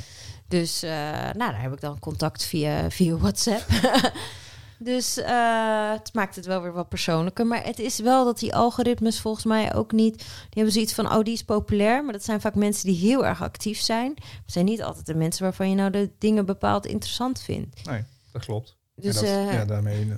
Dus 0.53 0.85
uh, 0.85 0.91
nou, 0.91 1.35
daar 1.35 1.63
heb 1.63 1.73
ik 1.73 1.81
dan 1.81 1.99
contact 1.99 2.45
via, 2.45 2.91
via 2.91 3.17
WhatsApp. 3.17 3.67
dus 4.79 5.19
uh, 5.19 5.93
het 5.93 6.15
maakt 6.15 6.37
het 6.37 6.47
wel 6.47 6.63
weer 6.63 6.73
wat 6.73 6.89
persoonlijker. 6.89 7.47
Maar 7.47 7.65
het 7.65 7.79
is 7.79 7.99
wel 7.99 8.25
dat 8.25 8.39
die 8.39 8.55
algoritmes 8.55 9.21
volgens 9.21 9.45
mij 9.45 9.75
ook 9.75 9.93
niet... 9.93 10.17
Die 10.17 10.27
hebben 10.49 10.73
zoiets 10.73 10.95
van, 10.95 11.13
oh, 11.13 11.23
die 11.23 11.33
is 11.33 11.43
populair. 11.43 12.05
Maar 12.05 12.13
dat 12.13 12.25
zijn 12.25 12.41
vaak 12.41 12.55
mensen 12.55 12.87
die 12.87 12.97
heel 12.97 13.27
erg 13.27 13.43
actief 13.43 13.81
zijn. 13.81 14.15
Het 14.17 14.53
zijn 14.53 14.65
niet 14.65 14.83
altijd 14.83 15.07
de 15.07 15.15
mensen 15.15 15.43
waarvan 15.43 15.69
je 15.69 15.75
nou 15.75 15.91
de 15.91 16.11
dingen 16.19 16.47
bepaald 16.47 16.87
interessant 16.87 17.41
vindt. 17.41 17.85
Nee, 17.85 18.05
dat 18.33 18.45
klopt. 18.45 18.77
Dus, 18.95 19.15
dat, 19.15 19.25
uh, 19.25 19.53
ja, 19.53 19.65
daarmee 19.65 20.13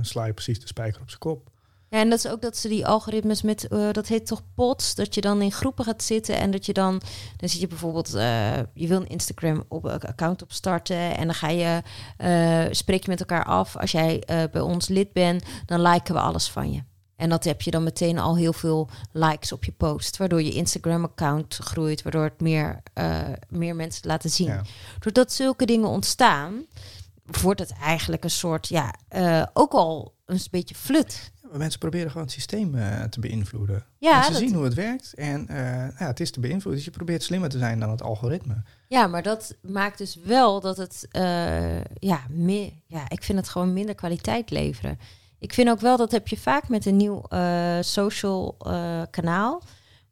sla 0.00 0.24
je 0.24 0.32
precies 0.32 0.60
de 0.60 0.66
spijker 0.66 1.00
op 1.00 1.08
zijn 1.08 1.20
kop. 1.20 1.50
Ja, 1.94 2.00
en 2.00 2.10
dat 2.10 2.18
is 2.18 2.30
ook 2.30 2.42
dat 2.42 2.56
ze 2.56 2.68
die 2.68 2.86
algoritmes 2.86 3.42
met, 3.42 3.66
uh, 3.70 3.92
dat 3.92 4.06
heet 4.06 4.26
toch 4.26 4.42
pots, 4.54 4.94
dat 4.94 5.14
je 5.14 5.20
dan 5.20 5.42
in 5.42 5.52
groepen 5.52 5.84
gaat 5.84 6.02
zitten 6.02 6.38
en 6.38 6.50
dat 6.50 6.66
je 6.66 6.72
dan, 6.72 7.02
dan 7.36 7.48
zit 7.48 7.60
je 7.60 7.66
bijvoorbeeld, 7.66 8.14
uh, 8.14 8.56
je 8.56 8.86
wil 8.86 9.00
een 9.00 9.06
Instagram 9.06 9.64
op, 9.68 9.86
account 9.86 10.42
opstarten 10.42 11.16
en 11.16 11.24
dan 11.24 11.34
ga 11.34 11.48
je, 11.48 11.82
uh, 12.18 12.72
spreek 12.72 13.02
je 13.02 13.10
met 13.10 13.20
elkaar 13.20 13.44
af, 13.44 13.76
als 13.76 13.90
jij 13.90 14.22
bij 14.26 14.60
ons 14.60 14.88
lid 14.88 15.12
bent, 15.12 15.44
dan 15.66 15.82
liken 15.82 16.14
we 16.14 16.20
alles 16.20 16.48
van 16.48 16.72
je. 16.72 16.82
En 17.16 17.28
dat 17.28 17.44
heb 17.44 17.62
je 17.62 17.70
dan 17.70 17.82
meteen 17.82 18.18
al 18.18 18.36
heel 18.36 18.52
veel 18.52 18.88
likes 19.12 19.52
op 19.52 19.64
je 19.64 19.72
post, 19.72 20.16
waardoor 20.16 20.42
je 20.42 20.52
Instagram-account 20.52 21.54
groeit, 21.54 22.02
waardoor 22.02 22.24
het 22.24 22.40
meer, 22.40 22.82
meer 23.48 23.76
mensen 23.76 24.06
laten 24.06 24.30
zien. 24.30 24.48
Ja. 24.48 24.62
Doordat 24.98 25.32
zulke 25.32 25.66
dingen 25.66 25.88
ontstaan, 25.88 26.66
wordt 27.40 27.60
het 27.60 27.72
eigenlijk 27.72 28.24
een 28.24 28.30
soort, 28.30 28.68
ja, 28.68 28.94
ook 29.52 29.72
al 29.72 30.14
een 30.26 30.40
beetje 30.50 30.74
flut 30.74 31.32
mensen 31.58 31.78
proberen 31.80 32.08
gewoon 32.10 32.22
het 32.22 32.32
systeem 32.32 32.74
uh, 32.74 33.02
te 33.02 33.20
beïnvloeden. 33.20 33.84
Ja, 33.98 34.22
ze 34.22 34.34
zien 34.34 34.54
hoe 34.54 34.64
het 34.64 34.74
werkt 34.74 35.14
en 35.14 35.46
uh, 35.50 35.56
ja, 35.98 36.06
het 36.06 36.20
is 36.20 36.30
te 36.30 36.40
beïnvloeden. 36.40 36.74
Dus 36.74 36.84
je 36.84 36.90
probeert 36.90 37.22
slimmer 37.22 37.48
te 37.48 37.58
zijn 37.58 37.80
dan 37.80 37.90
het 37.90 38.02
algoritme. 38.02 38.62
Ja, 38.88 39.06
maar 39.06 39.22
dat 39.22 39.54
maakt 39.62 39.98
dus 39.98 40.18
wel 40.24 40.60
dat 40.60 40.76
het, 40.76 41.08
uh, 41.12 41.80
ja, 41.84 42.20
meer, 42.28 42.72
ja, 42.86 43.04
ik 43.08 43.22
vind 43.22 43.38
het 43.38 43.48
gewoon 43.48 43.72
minder 43.72 43.94
kwaliteit 43.94 44.50
leveren. 44.50 44.98
Ik 45.38 45.52
vind 45.52 45.68
ook 45.68 45.80
wel 45.80 45.96
dat 45.96 46.12
heb 46.12 46.28
je 46.28 46.36
vaak 46.36 46.68
met 46.68 46.86
een 46.86 46.96
nieuw 46.96 47.22
social 47.80 48.56
kanaal. 49.10 49.62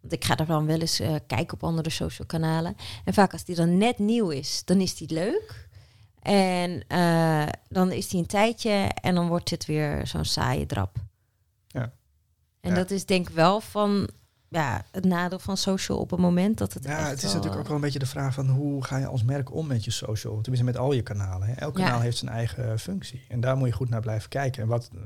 Want 0.00 0.12
ik 0.12 0.24
ga 0.24 0.36
er 0.36 0.46
dan 0.46 0.66
wel 0.66 0.80
eens 0.80 1.00
kijken 1.26 1.52
op 1.52 1.64
andere 1.64 1.90
social 1.90 2.26
kanalen. 2.26 2.76
En 3.04 3.14
vaak 3.14 3.32
als 3.32 3.44
die 3.44 3.56
dan 3.56 3.78
net 3.78 3.98
nieuw 3.98 4.28
is, 4.28 4.62
dan 4.64 4.80
is 4.80 4.94
die 4.94 5.12
leuk. 5.12 5.68
En 6.22 6.84
dan 7.68 7.92
is 7.92 8.08
die 8.08 8.20
een 8.20 8.26
tijdje 8.26 8.90
en 9.02 9.14
dan 9.14 9.28
wordt 9.28 9.50
het 9.50 9.66
weer 9.66 10.06
zo'n 10.06 10.24
saaie 10.24 10.66
drap. 10.66 10.96
En 12.62 12.74
dat 12.74 12.90
is 12.90 13.06
denk 13.06 13.28
ik 13.28 13.34
wel 13.34 13.60
van 13.60 14.08
ja, 14.48 14.84
het 14.90 15.04
nadeel 15.04 15.38
van 15.38 15.56
social 15.56 15.98
op 15.98 16.10
het 16.10 16.20
moment 16.20 16.58
dat 16.58 16.72
het. 16.72 16.84
Ja, 16.84 17.08
het 17.08 17.22
is 17.22 17.32
natuurlijk 17.32 17.60
ook 17.60 17.66
wel 17.66 17.76
een 17.76 17.82
beetje 17.82 17.98
de 17.98 18.06
vraag 18.06 18.34
van 18.34 18.48
hoe 18.48 18.84
ga 18.84 18.96
je 18.96 19.06
als 19.06 19.22
merk 19.22 19.54
om 19.54 19.66
met 19.66 19.84
je 19.84 19.90
social? 19.90 20.40
Tenminste, 20.40 20.64
met 20.64 20.76
al 20.76 20.92
je 20.92 21.02
kanalen. 21.02 21.48
Hè? 21.48 21.54
Elk 21.54 21.74
kanaal 21.74 22.00
heeft 22.00 22.16
zijn 22.16 22.30
eigen 22.30 22.78
functie. 22.78 23.24
En 23.28 23.40
daar 23.40 23.56
moet 23.56 23.68
je 23.68 23.74
goed 23.74 23.88
naar 23.88 24.00
blijven 24.00 24.28
kijken. 24.28 24.62
En 24.62 24.68
wat, 24.68 24.90
uh, 24.94 25.00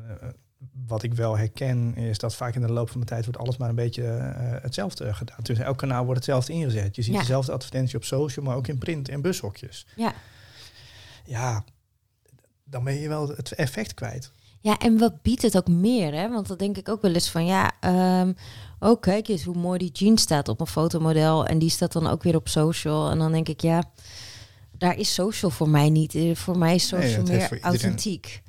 wat 0.87 1.03
ik 1.03 1.15
wel 1.15 1.37
herken, 1.37 1.95
is 1.95 2.19
dat 2.19 2.35
vaak 2.35 2.55
in 2.55 2.61
de 2.61 2.73
loop 2.73 2.91
van 2.91 3.01
de 3.01 3.07
tijd 3.07 3.25
wordt 3.25 3.41
alles 3.41 3.57
maar 3.57 3.69
een 3.69 3.75
beetje 3.75 4.03
uh, 4.03 4.63
hetzelfde 4.63 5.15
gedaan. 5.15 5.39
Dus 5.43 5.59
elk 5.59 5.79
kanaal 5.79 6.05
wordt 6.05 6.19
hetzelfde 6.19 6.53
ingezet. 6.53 6.97
Je 6.97 7.03
ziet 7.03 7.19
dezelfde 7.19 7.53
advertentie 7.53 7.97
op 7.97 8.05
social, 8.05 8.45
maar 8.45 8.57
ook 8.57 8.67
in 8.67 8.79
print 8.79 9.09
en 9.09 9.21
bushokjes. 9.21 9.87
Ja. 9.97 10.15
Ja, 11.25 11.65
dan 12.65 12.85
ben 12.85 12.95
je 12.95 13.09
wel 13.09 13.29
het 13.29 13.53
effect 13.53 13.95
kwijt. 13.95 14.33
Ja, 14.67 14.79
en 14.79 14.99
wat 14.99 15.23
biedt 15.23 15.43
het 15.43 15.57
ook 15.57 15.69
meer, 15.69 16.13
hè? 16.13 16.29
Want 16.29 16.49
dan 16.49 16.57
denk 16.57 16.77
ik 16.77 16.89
ook 16.89 17.03
wel 17.03 17.13
eens 17.13 17.31
van, 17.31 17.47
ja, 17.47 17.73
um, 18.21 18.35
oh 18.79 19.01
kijk 19.01 19.29
eens 19.29 19.45
hoe 19.45 19.57
mooi 19.57 19.79
die 19.79 19.91
jeans 19.93 20.23
staat 20.23 20.49
op 20.49 20.61
een 20.61 20.67
fotomodel. 20.67 21.47
En 21.47 21.59
die 21.59 21.71
staat 21.71 21.93
dan 21.93 22.07
ook 22.07 22.23
weer 22.23 22.37
op 22.37 22.49
social. 22.49 23.11
En 23.11 23.19
dan 23.19 23.33
denk 23.33 23.49
ik, 23.49 23.61
ja, 23.61 23.85
daar 24.71 24.99
is 24.99 25.15
social 25.15 25.51
voor 25.51 25.69
mij 25.69 25.91
niet. 25.91 26.15
Eh, 26.15 26.35
voor 26.35 26.59
mij 26.59 26.75
is 26.75 26.89
social 26.89 27.23
meer 27.23 27.61
authentiek. 27.61 28.43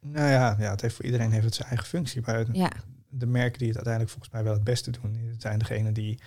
Nou 0.00 0.30
ja, 0.30 0.56
ja 0.58 0.70
het 0.70 0.80
heeft 0.80 0.94
voor 0.94 1.04
iedereen 1.04 1.30
heeft 1.30 1.44
het 1.44 1.54
zijn 1.54 1.68
eigen 1.68 1.86
functie. 1.86 2.22
Maar 2.24 2.46
Ja, 2.52 2.70
de 3.08 3.26
merken 3.26 3.58
die 3.58 3.68
het 3.68 3.76
uiteindelijk 3.76 4.12
volgens 4.12 4.32
mij 4.34 4.44
wel 4.44 4.52
het 4.52 4.64
beste 4.64 4.90
doen, 4.90 5.18
het 5.30 5.42
zijn 5.42 5.58
degenen 5.58 5.94
die 5.94 6.18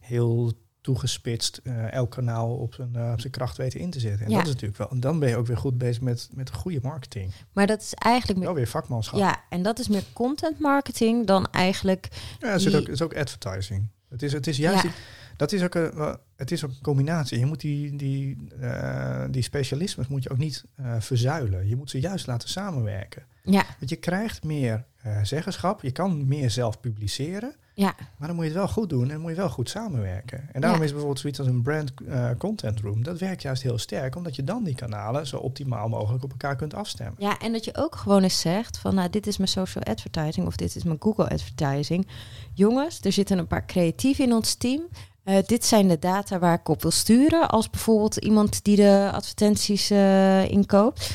heel 0.00 0.52
toegespitst 0.80 1.60
eh, 1.64 1.92
elk 1.92 2.10
kanaal 2.10 2.56
op 2.56 2.74
zijn, 2.74 2.96
eh, 2.96 3.10
op 3.12 3.20
zijn 3.20 3.32
kracht 3.32 3.56
weten 3.56 3.80
in 3.80 3.90
te 3.90 4.00
zetten. 4.00 4.24
En 4.26 4.30
Ja. 4.30 4.36
dat 4.36 4.46
is 4.46 4.52
natuurlijk 4.52 4.78
wel. 4.78 4.90
En 4.90 5.00
dan 5.00 5.18
ben 5.18 5.28
je 5.28 5.36
ook 5.36 5.46
weer 5.46 5.56
goed 5.58 5.78
bezig 5.78 6.02
met, 6.02 6.28
met 6.32 6.50
goede 6.52 6.78
marketing. 6.82 7.32
maar 7.52 7.66
dat 7.66 7.80
is 7.80 7.94
eigenlijk 7.94 8.38
meer, 8.38 8.48
Wel 8.48 8.56
weer 8.56 8.66
vakmanschap. 8.68 9.18
ja, 9.18 9.40
en 9.48 9.62
dat 9.62 9.78
is 9.78 9.88
meer 9.88 10.04
content 10.12 10.58
marketing 10.58 11.26
dan 11.26 11.46
eigenlijk. 11.50 12.08
Ja, 12.38 12.48
het 12.48 12.56
is, 12.60 12.64
Die- 12.66 12.76
ook, 12.76 12.82
het 12.86 12.94
is 12.94 13.02
ook 13.02 13.14
advertising. 13.16 13.88
Het 14.08 14.22
is, 14.22 14.32
het 14.32 14.46
is 14.46 14.56
juist 14.56 14.82
Ja. 14.82 14.88
die- 14.88 14.98
dat 15.36 15.52
is 15.52 15.62
ook 15.62 15.74
een, 15.74 16.16
het 16.36 16.50
is 16.50 16.64
ook 16.64 16.70
een 16.70 16.82
combinatie. 16.82 17.38
Je 17.38 17.46
moet 17.46 17.60
die, 17.60 17.96
die, 17.96 18.48
eh, 18.60 19.24
die 19.30 19.42
specialismes 19.42 20.06
moet 20.08 20.22
je 20.22 20.30
ook 20.30 20.38
niet 20.38 20.64
verzuilen. 20.98 21.68
Je 21.68 21.76
moet 21.76 21.90
ze 21.90 22.00
juist 22.00 22.26
laten 22.26 22.48
samenwerken. 22.48 23.22
Ja, 23.42 23.64
Want 23.78 23.90
je 23.90 23.96
krijgt 23.96 24.44
meer 24.44 24.84
zeggenschap, 25.22 25.82
je 25.82 25.90
kan 25.90 26.26
meer 26.28 26.50
zelf 26.50 26.80
publiceren, 26.80 27.54
ja, 27.80 27.94
maar 28.16 28.28
dan 28.28 28.36
moet 28.36 28.44
je 28.44 28.50
het 28.50 28.58
wel 28.60 28.68
goed 28.68 28.88
doen 28.88 29.02
en 29.02 29.08
dan 29.08 29.20
moet 29.20 29.30
je 29.30 29.36
wel 29.36 29.48
goed 29.48 29.68
samenwerken. 29.70 30.48
En 30.52 30.60
daarom 30.60 30.78
Ja. 30.78 30.84
is 30.84 30.90
bijvoorbeeld 30.90 31.20
zoiets 31.20 31.38
als 31.38 31.48
een 31.48 31.62
brand 31.62 31.92
eh, 32.08 32.28
content 32.38 32.80
room, 32.80 33.02
dat 33.02 33.18
werkt 33.18 33.42
juist 33.42 33.62
heel 33.62 33.78
sterk, 33.78 34.16
omdat 34.16 34.36
je 34.36 34.44
dan 34.44 34.64
die 34.64 34.74
kanalen 34.74 35.26
zo 35.26 35.36
optimaal 35.36 35.88
mogelijk 35.88 36.24
op 36.24 36.30
elkaar 36.30 36.56
kunt 36.56 36.74
afstemmen. 36.74 37.14
ja, 37.18 37.38
en 37.38 37.52
dat 37.52 37.64
je 37.64 37.76
ook 37.76 37.96
gewoon 37.96 38.22
eens 38.22 38.40
zegt 38.40 38.78
van, 38.78 38.94
nou, 38.94 39.10
dit 39.10 39.26
is 39.26 39.36
mijn 39.36 39.48
social 39.48 39.84
advertising 39.84 40.46
of 40.46 40.56
dit 40.56 40.76
is 40.76 40.82
mijn 40.84 40.96
Google 41.00 41.28
advertising. 41.28 42.08
Jongens, 42.54 43.00
er 43.00 43.12
zitten 43.12 43.38
een 43.38 43.46
paar 43.46 43.66
creatieven 43.66 44.24
in 44.24 44.32
ons 44.32 44.54
team. 44.54 44.82
Eh, 45.24 45.36
dit 45.46 45.64
zijn 45.64 45.88
de 45.88 45.98
data 45.98 46.38
waar 46.38 46.58
ik 46.58 46.68
op 46.68 46.82
wil 46.82 46.90
sturen. 46.90 47.48
Als 47.48 47.70
bijvoorbeeld 47.70 48.16
iemand 48.16 48.64
die 48.64 48.76
de 48.76 49.10
advertenties 49.12 49.90
eh, 49.90 50.50
inkoopt. 50.50 51.10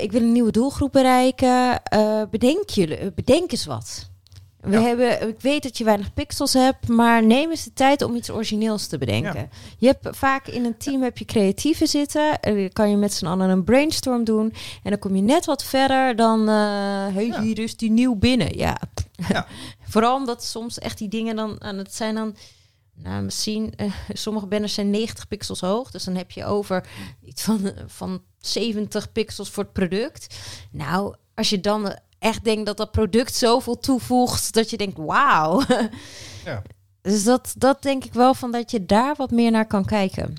Ik 0.00 0.12
wil 0.12 0.20
een 0.22 0.32
nieuwe 0.32 0.50
doelgroep 0.50 0.92
bereiken. 0.92 1.80
Bedenk, 2.30 2.68
jullie, 2.70 3.12
bedenk 3.12 3.50
eens 3.52 3.66
wat. 3.66 4.10
We 4.60 4.70
Ja. 4.70 4.80
hebben, 4.80 5.28
ik 5.28 5.40
weet 5.40 5.62
dat 5.62 5.78
je 5.78 5.84
weinig 5.84 6.14
pixels 6.14 6.52
hebt, 6.52 6.88
maar 6.88 7.22
neem 7.24 7.50
eens 7.50 7.64
de 7.64 7.72
tijd 7.72 8.02
om 8.02 8.14
iets 8.14 8.30
origineels 8.30 8.86
te 8.86 8.98
bedenken. 8.98 9.40
Ja. 9.40 9.48
Je 9.78 9.86
hebt 9.86 10.16
vaak 10.16 10.46
in 10.46 10.64
een 10.64 10.76
team 10.76 11.02
heb 11.02 11.18
je 11.18 11.24
creatieven 11.24 11.86
zitten. 11.88 12.40
Eh, 12.40 12.70
kan 12.72 12.90
je 12.90 12.96
met 12.96 13.12
z'n 13.12 13.26
allen 13.26 13.48
een 13.50 13.64
brainstorm 13.64 14.24
doen. 14.24 14.52
En 14.82 14.90
dan 14.90 14.98
kom 14.98 15.16
je 15.16 15.22
net 15.22 15.44
wat 15.44 15.64
verder 15.64 16.16
dan. 16.16 16.48
eh 16.48 16.54
hey, 17.14 17.26
Ja. 17.26 17.40
hier 17.42 17.58
is 17.58 17.76
die 17.76 17.90
nieuw 17.90 18.14
binnen. 18.14 18.56
Ja. 18.58 18.80
Ja. 19.28 19.46
Vooral 19.92 20.16
omdat 20.16 20.44
soms 20.44 20.78
echt 20.78 20.98
die 20.98 21.08
dingen 21.08 21.36
dan. 21.36 21.58
En 21.58 21.78
het 21.78 21.94
zijn 21.94 22.14
dan. 22.14 22.36
Nou, 22.94 23.22
misschien. 23.22 23.72
eh, 23.76 23.92
sommige 24.12 24.46
banners 24.46 24.74
zijn 24.74 24.90
90 24.90 25.28
pixels 25.28 25.60
hoog. 25.60 25.90
Dus 25.90 26.04
dan 26.04 26.14
heb 26.16 26.30
je 26.30 26.44
over 26.44 26.86
iets 27.24 27.42
van, 27.42 27.72
van 27.86 28.22
70 28.38 29.12
pixels 29.12 29.50
voor 29.50 29.62
het 29.62 29.72
product. 29.72 30.36
Nou, 30.70 31.14
als 31.34 31.50
je 31.50 31.60
dan 31.60 31.98
echt 32.26 32.44
denkt 32.44 32.66
dat 32.66 32.76
dat 32.76 32.90
product 32.90 33.34
zoveel 33.34 33.78
toevoegt. 33.78 34.52
dat 34.54 34.70
je 34.70 34.76
denkt: 34.76 34.98
wauw. 34.98 35.62
Ja. 36.44 36.62
Dus 37.02 37.24
dat, 37.24 37.54
dat 37.56 37.82
denk 37.82 38.04
ik 38.04 38.12
wel 38.12 38.34
van 38.34 38.52
dat 38.52 38.70
je 38.70 38.86
daar 38.86 39.14
wat 39.16 39.30
meer 39.30 39.50
naar 39.50 39.66
kan 39.66 39.84
kijken. 39.84 40.34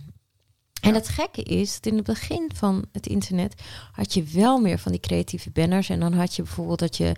En 0.81 0.93
het 0.93 1.07
gekke 1.07 1.43
is, 1.43 1.73
dat 1.73 1.85
in 1.85 1.95
het 1.95 2.05
begin 2.05 2.51
van 2.55 2.85
het 2.91 3.07
internet 3.07 3.61
had 3.91 4.13
je 4.13 4.23
wel 4.23 4.59
meer 4.59 4.79
van 4.79 4.91
die 4.91 5.01
creatieve 5.01 5.49
banners. 5.49 5.89
En 5.89 5.99
dan 5.99 6.13
had 6.13 6.35
je 6.35 6.41
bijvoorbeeld 6.41 6.79
dat 6.79 6.97
je 6.97 7.15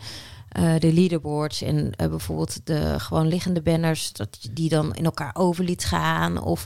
eh, 0.49 0.75
de 0.79 0.93
leaderboards 0.93 1.61
en 1.61 1.91
eh, 1.91 2.07
bijvoorbeeld 2.07 2.65
de 2.65 2.99
gewoon 2.99 3.27
liggende 3.27 3.61
banners, 3.61 4.13
dat 4.13 4.37
je 4.39 4.53
die 4.53 4.69
dan 4.69 4.95
in 4.95 5.05
elkaar 5.05 5.35
over 5.35 5.63
liet 5.63 5.85
gaan. 5.85 6.41
Of, 6.41 6.65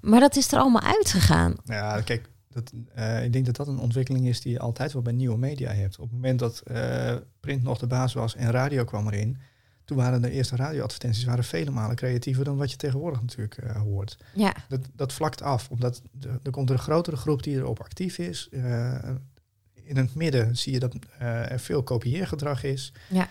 maar 0.00 0.20
dat 0.20 0.36
is 0.36 0.52
er 0.52 0.58
allemaal 0.58 0.82
uitgegaan. 0.82 1.54
Ja, 1.64 2.00
kijk, 2.00 2.28
dat, 2.64 2.72
eh, 2.94 3.24
ik 3.24 3.32
denk 3.32 3.46
dat 3.46 3.56
dat 3.56 3.68
een 3.68 3.78
ontwikkeling 3.78 4.26
is 4.26 4.40
die 4.40 4.52
je 4.52 4.58
altijd 4.58 4.92
wel 4.92 5.02
bij 5.02 5.12
nieuwe 5.12 5.38
media 5.38 5.72
hebt. 5.72 5.98
Op 5.98 6.04
het 6.04 6.12
moment 6.12 6.38
dat 6.38 6.60
eh, 6.60 7.14
print 7.40 7.62
nog 7.62 7.78
de 7.78 7.86
baas 7.86 8.12
was 8.12 8.34
en 8.36 8.50
radio 8.50 8.84
kwam 8.84 9.06
erin, 9.06 9.36
toen 9.84 9.96
waren 9.96 10.22
de 10.22 10.30
eerste 10.30 10.56
radioadvertenties 10.56 11.24
waren 11.24 11.44
vele 11.44 11.70
malen 11.70 11.96
creatiever 11.96 12.44
dan 12.44 12.56
wat 12.56 12.70
je 12.70 12.76
tegenwoordig 12.76 13.20
natuurlijk 13.20 13.56
eh, 13.56 13.76
hoort. 13.76 14.18
Ja, 14.34 14.54
Dat, 14.68 14.80
dat 14.94 15.12
vlakt 15.12 15.42
af, 15.42 15.70
omdat 15.70 16.02
de- 16.12 16.38
er 16.42 16.50
komt 16.50 16.70
een 16.70 16.78
grotere 16.78 17.16
groep 17.16 17.42
die 17.42 17.56
erop 17.56 17.80
actief 17.80 18.18
is. 18.18 18.48
In 19.82 19.96
het 19.96 20.14
midden 20.14 20.56
zie 20.56 20.72
je 20.72 20.78
dat 20.78 20.94
er 21.18 21.60
veel 21.60 21.82
kopieergedrag 21.82 22.62
is. 22.64 22.92
ja, 23.08 23.28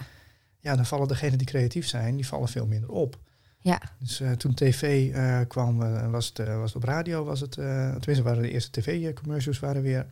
Ja, 0.59 0.75
dan 0.75 0.85
vallen 0.85 1.07
degenen 1.07 1.37
die 1.37 1.47
creatief 1.47 1.87
zijn, 1.87 2.15
die 2.15 2.27
vallen 2.27 2.47
veel 2.47 2.65
minder 2.67 2.89
op. 2.89 3.19
ja, 3.65 3.81
Dus 3.99 4.19
eh, 4.19 4.31
toen 4.31 4.53
tv 4.53 5.13
eh, 5.13 5.39
kwam, 5.47 5.81
eh, 5.81 6.11
was, 6.11 6.27
het, 6.33 6.47
was 6.47 6.73
het 6.73 6.83
op 6.83 6.89
radio, 6.89 7.23
was 7.23 7.39
het, 7.39 7.51
tenminste 7.51 8.23
waren 8.23 8.41
de 8.41 8.51
eerste 8.51 8.81
tv-commercials 8.81 9.59
waren 9.59 9.81
weer 9.81 10.05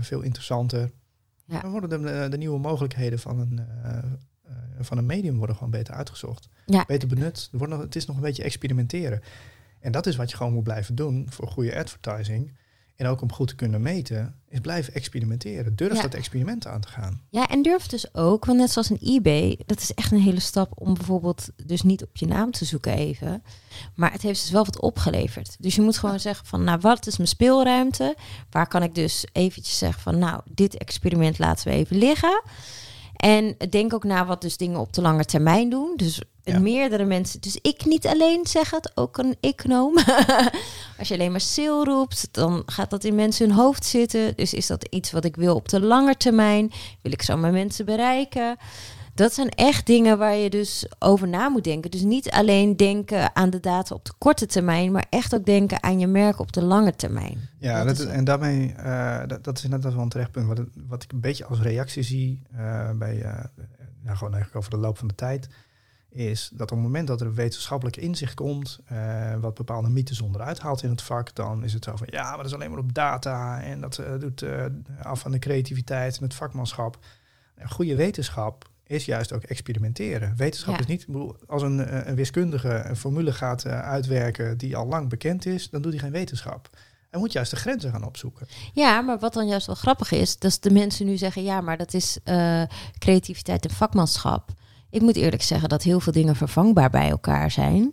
veel 0.00 0.20
interessanter. 0.20 0.90
Ja. 1.44 1.60
Dan 1.60 1.70
worden 1.70 2.02
de, 2.02 2.28
de 2.28 2.36
nieuwe 2.36 2.58
mogelijkheden 2.58 3.18
van 3.18 3.38
een, 3.38 3.60
van 4.80 4.98
een 4.98 5.06
medium 5.06 5.36
worden 5.36 5.56
gewoon 5.56 5.70
beter 5.70 5.94
uitgezocht. 5.94 6.48
Ja. 6.66 6.84
Beter 6.86 7.08
benut. 7.08 7.48
Er 7.52 7.58
wordt 7.58 7.72
nog, 7.72 7.82
het 7.82 7.96
is 7.96 8.06
nog 8.06 8.16
een 8.16 8.22
beetje 8.22 8.42
experimenteren. 8.42 9.20
En 9.78 9.92
dat 9.92 10.06
is 10.06 10.16
wat 10.16 10.30
je 10.30 10.36
gewoon 10.36 10.52
moet 10.52 10.64
blijven 10.64 10.94
doen 10.94 11.26
voor 11.30 11.48
goede 11.48 11.78
advertising. 11.78 12.52
En 13.00 13.06
ook 13.06 13.20
om 13.20 13.32
goed 13.32 13.48
te 13.48 13.54
kunnen 13.54 13.82
meten, 13.82 14.34
is 14.48 14.60
blijven 14.60 14.94
experimenteren. 14.94 15.76
Durf 15.76 15.96
Ja. 15.96 16.02
dat 16.02 16.14
experiment 16.14 16.66
aan 16.66 16.80
te 16.80 16.88
gaan. 16.88 17.20
Ja, 17.30 17.48
en 17.48 17.62
durf 17.62 17.86
dus 17.86 18.14
ook, 18.14 18.44
want 18.44 18.58
net 18.58 18.70
zoals 18.70 18.90
een 18.90 18.98
eBay, 19.00 19.58
dat 19.66 19.80
is 19.80 19.94
echt 19.94 20.12
een 20.12 20.20
hele 20.20 20.40
stap 20.40 20.72
om 20.74 20.94
bijvoorbeeld 20.94 21.48
dus 21.66 21.82
niet 21.82 22.02
op 22.02 22.16
je 22.16 22.26
naam 22.26 22.50
te 22.50 22.64
zoeken 22.64 22.92
even. 22.92 23.42
Maar 23.94 24.12
het 24.12 24.22
heeft 24.22 24.40
dus 24.40 24.50
wel 24.50 24.64
wat 24.64 24.80
opgeleverd. 24.80 25.56
Dus 25.58 25.74
je 25.74 25.82
moet 25.82 25.98
gewoon 25.98 26.20
zeggen 26.20 26.46
van, 26.46 26.64
nou, 26.64 26.78
wat 26.80 27.06
is 27.06 27.16
mijn 27.16 27.28
speelruimte? 27.28 28.16
Waar 28.50 28.68
kan 28.68 28.82
ik 28.82 28.94
dus 28.94 29.24
eventjes 29.32 29.78
zeggen 29.78 30.02
van, 30.02 30.18
nou, 30.18 30.40
dit 30.50 30.76
experiment 30.76 31.38
laten 31.38 31.68
we 31.68 31.74
even 31.74 31.96
liggen. 31.96 32.42
En 33.16 33.56
denk 33.70 33.94
ook 33.94 34.04
na 34.04 34.26
wat 34.26 34.40
dus 34.40 34.56
dingen 34.56 34.80
op 34.80 34.92
de 34.92 35.00
lange 35.00 35.24
termijn 35.24 35.70
doen. 35.70 35.92
Dus 35.96 36.22
Ja. 36.52 36.58
meerdere 36.60 37.04
mensen. 37.04 37.40
Dus 37.40 37.58
ik 37.62 37.84
niet 37.84 38.06
alleen 38.06 38.46
zeg 38.46 38.70
het, 38.70 38.92
ook 38.94 39.18
een 39.18 39.36
econoom. 39.40 39.94
Als 40.98 41.08
je 41.08 41.14
alleen 41.14 41.30
maar 41.30 41.40
sale 41.40 41.84
roept, 41.84 42.28
dan 42.30 42.62
gaat 42.66 42.90
dat 42.90 43.04
in 43.04 43.14
mensen 43.14 43.46
hun 43.48 43.56
hoofd 43.56 43.84
zitten. 43.84 44.36
Dus 44.36 44.54
is 44.54 44.66
dat 44.66 44.84
iets 44.90 45.10
wat 45.10 45.24
ik 45.24 45.36
wil 45.36 45.54
op 45.54 45.68
de 45.68 45.80
lange 45.80 46.16
termijn? 46.16 46.70
Wil 47.02 47.12
ik 47.12 47.22
zo 47.22 47.36
mijn 47.36 47.52
mensen 47.52 47.84
bereiken? 47.84 48.56
Dat 49.14 49.34
zijn 49.34 49.48
echt 49.48 49.86
dingen 49.86 50.18
waar 50.18 50.34
je 50.36 50.50
dus 50.50 50.86
over 50.98 51.28
na 51.28 51.48
moet 51.48 51.64
denken. 51.64 51.90
Dus 51.90 52.02
niet 52.02 52.30
alleen 52.30 52.76
denken 52.76 53.36
aan 53.36 53.50
de 53.50 53.60
data 53.60 53.94
op 53.94 54.04
de 54.04 54.12
korte 54.18 54.46
termijn, 54.46 54.92
maar 54.92 55.06
echt 55.10 55.34
ook 55.34 55.44
denken 55.44 55.82
aan 55.82 55.98
je 55.98 56.06
merk 56.06 56.38
op 56.38 56.52
de 56.52 56.62
lange 56.62 56.96
termijn. 56.96 57.48
Ja, 57.58 57.84
Dat 57.84 57.96
dat 57.96 58.06
is 58.06 58.12
en 58.12 58.24
daarmee, 58.24 58.72
eh, 58.72 59.20
dat, 59.26 59.44
dat 59.44 59.58
is 59.58 59.64
inderdaad 59.64 59.92
wel 59.94 60.02
een 60.02 60.08
terechtpunt. 60.08 60.46
Wat, 60.46 60.58
het- 60.58 60.68
wat 60.88 61.02
ik 61.02 61.12
een 61.12 61.20
beetje 61.20 61.44
als 61.44 61.60
reactie 61.60 62.02
zie 62.02 62.42
eh, 62.56 62.90
bij, 62.90 63.22
eh, 63.22 63.44
nou, 64.02 64.16
gewoon 64.16 64.32
eigenlijk 64.34 64.56
over 64.56 64.70
de 64.70 64.76
loop 64.86 64.98
van 64.98 65.08
de 65.08 65.14
tijd, 65.14 65.48
is 66.10 66.50
dat 66.52 66.70
op 66.70 66.76
het 66.76 66.86
moment 66.86 67.06
dat 67.06 67.20
er 67.20 67.34
wetenschappelijk 67.34 67.96
inzicht 67.96 68.34
komt, 68.34 68.78
eh, 68.86 69.34
wat 69.40 69.54
bepaalde 69.54 69.88
mythes 69.88 70.20
onderuit 70.20 70.58
haalt 70.58 70.82
in 70.82 70.90
het 70.90 71.02
vak, 71.02 71.34
dan 71.34 71.64
is 71.64 71.72
het 71.72 71.84
zo 71.84 71.96
van, 71.96 72.06
ja, 72.10 72.28
maar 72.28 72.36
dat 72.36 72.46
is 72.46 72.54
alleen 72.54 72.70
maar 72.70 72.78
op 72.78 72.94
data 72.94 73.62
en 73.62 73.80
dat 73.80 73.98
eh, 73.98 74.18
doet 74.18 74.42
eh, 74.42 74.64
af 75.02 75.20
van 75.20 75.30
de 75.30 75.38
creativiteit 75.38 76.16
en 76.16 76.22
het 76.22 76.34
vakmanschap. 76.34 76.98
Goede 77.66 77.94
wetenschap 77.96 78.68
is 78.84 79.04
juist 79.04 79.32
ook 79.32 79.42
experimenteren. 79.42 80.36
Wetenschap 80.36 80.74
Ja. 80.74 80.80
is 80.80 80.86
niet, 80.86 81.06
als 81.46 81.62
een, 81.62 82.08
een 82.08 82.14
wiskundige 82.14 82.82
een 82.84 82.96
formule 82.96 83.32
gaat 83.32 83.66
uitwerken 83.66 84.58
die 84.58 84.76
al 84.76 84.86
lang 84.86 85.08
bekend 85.08 85.46
is, 85.46 85.70
dan 85.70 85.82
doet 85.82 85.92
hij 85.92 86.00
geen 86.00 86.10
wetenschap. 86.10 86.68
Hij 87.10 87.20
moet 87.20 87.32
juist 87.32 87.50
de 87.50 87.56
grenzen 87.56 87.90
gaan 87.90 88.04
opzoeken. 88.04 88.46
Ja, 88.72 89.00
maar 89.00 89.18
wat 89.18 89.32
dan 89.32 89.46
juist 89.46 89.66
wel 89.66 89.74
grappig 89.74 90.12
is, 90.12 90.38
dat 90.38 90.58
de 90.60 90.70
mensen 90.70 91.06
nu 91.06 91.16
zeggen, 91.16 91.42
ja, 91.42 91.60
maar 91.60 91.76
dat 91.76 91.94
is 91.94 92.18
creativiteit 92.98 93.64
en 93.64 93.70
vakmanschap. 93.74 94.52
Ik 94.90 95.00
moet 95.00 95.16
eerlijk 95.16 95.42
zeggen 95.42 95.68
dat 95.68 95.82
heel 95.82 96.00
veel 96.00 96.12
dingen 96.12 96.36
vervangbaar 96.36 96.90
bij 96.90 97.10
elkaar 97.10 97.50
zijn. 97.50 97.92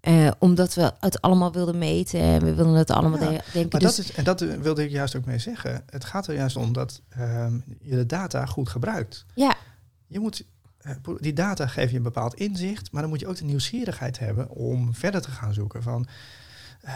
Eh, 0.00 0.30
omdat 0.38 0.74
we 0.74 0.92
het 1.00 1.20
allemaal 1.20 1.52
wilden 1.52 1.78
meten 1.78 2.20
en 2.20 2.44
we 2.44 2.54
wilden 2.54 2.74
het 2.74 2.90
allemaal 2.90 3.20
Ja, 3.20 3.28
de- 3.38 3.42
denken. 3.52 3.68
Maar 3.70 3.80
dus, 3.80 3.96
dat 3.96 4.04
is, 4.04 4.12
en 4.12 4.24
dat 4.24 4.40
eh, 4.40 4.54
wilde 4.54 4.84
ik 4.84 4.90
juist 4.90 5.16
ook 5.16 5.24
mee 5.24 5.38
zeggen. 5.38 5.82
Het 5.90 6.04
gaat 6.04 6.26
er 6.26 6.34
juist 6.34 6.56
om 6.56 6.72
dat 6.72 7.00
ehm, 7.08 7.58
je 7.80 7.96
de 7.96 8.06
data 8.06 8.46
goed 8.46 8.68
gebruikt. 8.68 9.24
ja, 9.34 9.54
Je 10.06 10.18
moet, 10.20 10.44
eh, 10.80 10.92
die 11.18 11.32
data 11.32 11.66
geven 11.66 11.90
je 11.90 11.96
een 11.96 12.02
bepaald 12.02 12.34
inzicht, 12.34 12.92
maar 12.92 13.00
dan 13.00 13.10
moet 13.10 13.20
je 13.20 13.26
ook 13.26 13.36
de 13.36 13.44
nieuwsgierigheid 13.44 14.18
hebben 14.18 14.50
om 14.50 14.94
verder 14.94 15.22
te 15.22 15.30
gaan 15.30 15.54
zoeken 15.54 15.82
van 15.82 16.06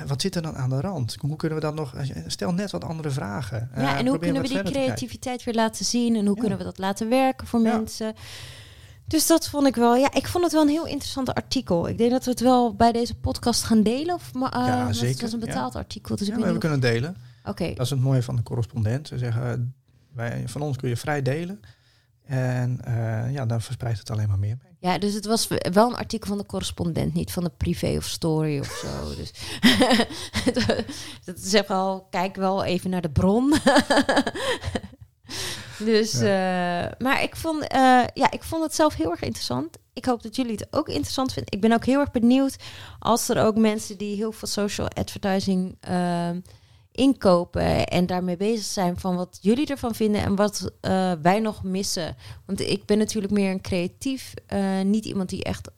wat 0.07 0.21
zit 0.21 0.35
er 0.35 0.43
dan 0.43 0.57
aan 0.57 0.71
de 0.71 0.81
rand? 0.81 1.17
Hoe 1.21 1.37
kunnen 1.37 1.59
we 1.59 1.65
dat 1.65 1.75
nog? 1.75 1.95
Stel 2.27 2.53
net 2.53 2.71
wat 2.71 2.85
andere 2.85 3.11
vragen. 3.11 3.71
Ja, 3.77 3.99
en 3.99 4.07
hoe 4.07 4.19
kunnen 4.19 4.43
we 4.43 4.49
die 4.49 4.63
creativiteit 4.63 5.45
weer 5.45 5.55
laten 5.55 5.85
zien 5.85 6.17
en 6.17 6.27
hoe 6.27 6.35
Ja. 6.35 6.41
kunnen 6.41 6.59
we 6.59 6.65
dat 6.65 6.79
laten 6.79 7.09
werken 7.09 7.47
voor 7.47 7.61
Ja. 7.61 7.77
mensen? 7.77 8.15
Dus 9.07 9.27
dat 9.27 9.49
vond 9.49 9.67
ik 9.67 9.75
wel, 9.75 9.97
ja, 9.97 10.13
ik 10.13 10.27
vond 10.29 10.45
het 10.45 10.53
wel 10.53 10.63
een 10.63 10.69
heel 10.69 10.87
interessant 10.87 11.35
artikel. 11.35 11.89
Ik 11.89 11.99
denk 11.99 12.11
dat 12.11 12.25
we 12.25 12.31
het 12.31 12.41
wel 12.41 12.75
bij 12.75 12.93
deze 12.93 13.15
podcast 13.15 13.63
gaan 13.63 13.83
delen. 13.83 14.15
Of, 14.15 14.35
maar, 14.35 14.53
eh, 14.53 14.67
Ja, 14.67 14.77
want 14.77 14.89
Het 14.89 14.97
zeker, 14.97 15.23
was 15.23 15.33
een 15.33 15.39
ja. 15.39 15.47
betaald 15.47 15.75
artikel, 15.75 16.17
dus 16.17 16.27
Ja, 16.27 16.37
ik 16.37 16.45
we 16.45 16.59
kunnen 16.59 16.81
delen. 16.81 17.17
Oké, 17.45 17.75
Dat 17.75 17.85
is 17.85 17.91
het 17.91 18.01
mooie 18.01 18.23
van 18.23 18.37
de 18.37 18.43
correspondent. 18.43 19.09
Ze 19.09 19.19
zeggen, 19.19 19.51
eh, 19.51 19.59
wij, 20.13 20.43
van 20.47 20.61
ons 20.61 20.77
kun 20.77 20.89
je 20.89 20.97
vrij 20.97 21.23
delen. 21.23 21.61
En 22.25 22.81
eh, 22.85 23.33
ja, 23.33 23.47
dan 23.47 23.61
verspreidt 23.61 23.99
het 23.99 24.11
alleen 24.11 24.29
maar 24.29 24.39
meer 24.39 24.57
mee. 24.63 24.73
Ja, 24.81 24.99
dus 24.99 25.15
het 25.15 25.27
was 25.27 25.49
wel 25.73 25.89
een 25.89 25.97
artikel 25.97 26.29
van 26.29 26.39
de 26.39 26.47
correspondent, 26.47 27.15
niet 27.15 27.33
van 27.33 27.45
de 27.45 27.51
privé 27.57 27.97
of 27.97 28.05
story 28.05 28.59
of 28.59 28.67
zo. 28.67 29.15
Dus 29.17 29.33
dat 31.25 31.39
is 31.39 31.55
echt 31.55 31.69
wel, 31.69 32.07
kijk 32.11 32.37
wel 32.37 32.65
even 32.65 32.91
naar 32.91 33.01
de 33.01 33.11
bron. 33.11 33.55
Dus, 35.79 36.15
eh, 36.15 36.29
maar 36.99 37.23
ik 37.23 37.37
vond, 37.37 37.67
eh, 37.67 38.05
ja, 38.15 38.31
ik 38.31 38.43
vond 38.43 38.63
het 38.63 38.75
zelf 38.75 38.95
heel 38.95 39.11
erg 39.11 39.23
interessant. 39.23 39.77
Ik 39.93 40.05
hoop 40.05 40.23
dat 40.23 40.37
jullie 40.37 40.53
het 40.53 40.67
ook 40.71 40.89
interessant 40.89 41.33
vinden. 41.33 41.53
Ik 41.53 41.61
ben 41.61 41.73
ook 41.73 41.85
heel 41.85 42.01
erg 42.01 42.11
benieuwd 42.11 42.57
als 42.99 43.29
er 43.29 43.45
ook 43.45 43.57
mensen 43.57 43.99
die 43.99 44.17
heel 44.17 44.33
veel 44.33 44.49
social 44.49 44.89
advertising 44.89 45.77
uh, 45.89 46.31
inkopen 46.93 47.87
en 47.87 48.07
daarmee 48.07 48.37
bezig 48.37 48.65
zijn 48.65 48.99
van 48.99 49.17
wat 49.17 49.39
jullie 49.41 49.67
ervan 49.67 49.95
vinden 49.95 50.23
en 50.23 50.37
wat 50.37 50.71
wij 51.23 51.41
nog 51.41 51.63
missen. 51.63 52.17
Want 52.47 52.61
ik 52.61 52.87
ben 52.87 52.99
natuurlijk 52.99 53.33
meer 53.33 53.51
een 53.51 53.61
creatief, 53.61 54.35
niet 54.85 55.05
iemand 55.05 55.29
die 55.29 55.45
echt 55.45 55.71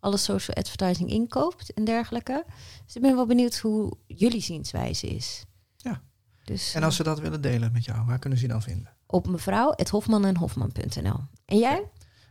alle 0.00 0.16
social 0.16 0.56
advertising 0.56 1.10
inkoopt 1.10 1.72
en 1.72 1.84
dergelijke. 1.84 2.44
Dus 2.84 2.96
ik 2.96 3.02
ben 3.02 3.14
wel 3.14 3.26
benieuwd 3.26 3.58
hoe 3.58 3.96
jullie 4.06 4.42
zienswijze 4.42 5.06
is. 5.06 5.44
Ja. 5.76 6.02
Dus, 6.44 6.74
en 6.74 6.82
als 6.82 6.96
ze 6.96 7.02
dat 7.02 7.20
willen 7.20 7.40
delen 7.40 7.72
met 7.72 7.84
jou, 7.84 8.06
waar 8.06 8.18
kunnen 8.18 8.38
ze 8.38 8.46
je 8.46 8.52
dan 8.52 8.62
vinden? 8.62 8.95
Op 9.06 9.26
mevrouw, 9.28 9.72
het 9.76 9.88
Hofman 9.88 10.24
en 10.24 10.36
Hofman.nl. 10.36 11.20
En 11.46 11.58
jij? 11.58 11.82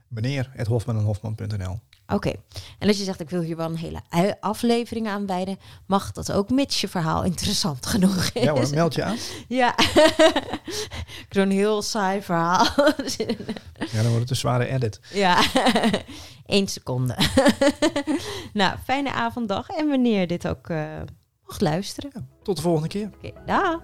Meneer, 0.08 0.52
het 0.54 0.68
Hofman 0.68 0.98
en 0.98 1.04
Hofman.nl. 1.04 1.80
Oké. 2.08 2.32
En 2.80 2.88
als 2.88 2.98
je 2.98 3.04
zegt, 3.04 3.20
ik 3.20 3.30
wil 3.30 3.42
hier 3.42 3.56
wel 3.56 3.70
een 3.70 3.78
hele 3.78 4.38
aflevering 4.40 5.08
aan 5.08 5.26
wijden, 5.26 5.58
mag 5.86 6.12
dat 6.12 6.32
ook, 6.32 6.50
mits 6.50 6.82
je 6.82 6.88
verhaal 6.88 7.24
interessant 7.24 7.86
genoeg 7.96 8.30
is. 8.34 8.44
Ja 8.44 8.52
hoor, 8.52 8.70
meld 8.70 8.96
je 8.96 9.04
aan. 9.04 9.18
ja. 9.48 9.78
ik 11.22 11.28
doe 11.30 11.44
een 11.44 11.52
heel 11.52 11.82
saai 11.82 12.22
verhaal. 12.22 12.66
ja, 13.92 14.02
dan 14.02 14.06
wordt 14.08 14.20
het 14.20 14.30
een 14.30 14.36
zware 14.36 14.68
edit. 14.68 15.00
Ja, 15.14 15.44
Eén 16.46 16.68
seconde. 16.68 17.16
nou, 18.54 18.78
fijne 18.84 19.12
avonddag 19.12 19.70
en 19.70 19.88
wanneer 19.90 20.28
dit 20.28 20.48
ook 20.48 20.70
uh, 20.70 20.86
mocht 21.46 21.62
luisteren. 21.62 22.12
Ja, 22.14 22.22
tot 22.44 22.56
de 22.56 22.62
volgende 22.62 22.88
keer. 22.88 23.10
Oké, 23.16 23.28
okay, 23.28 23.46
dag. 23.46 23.80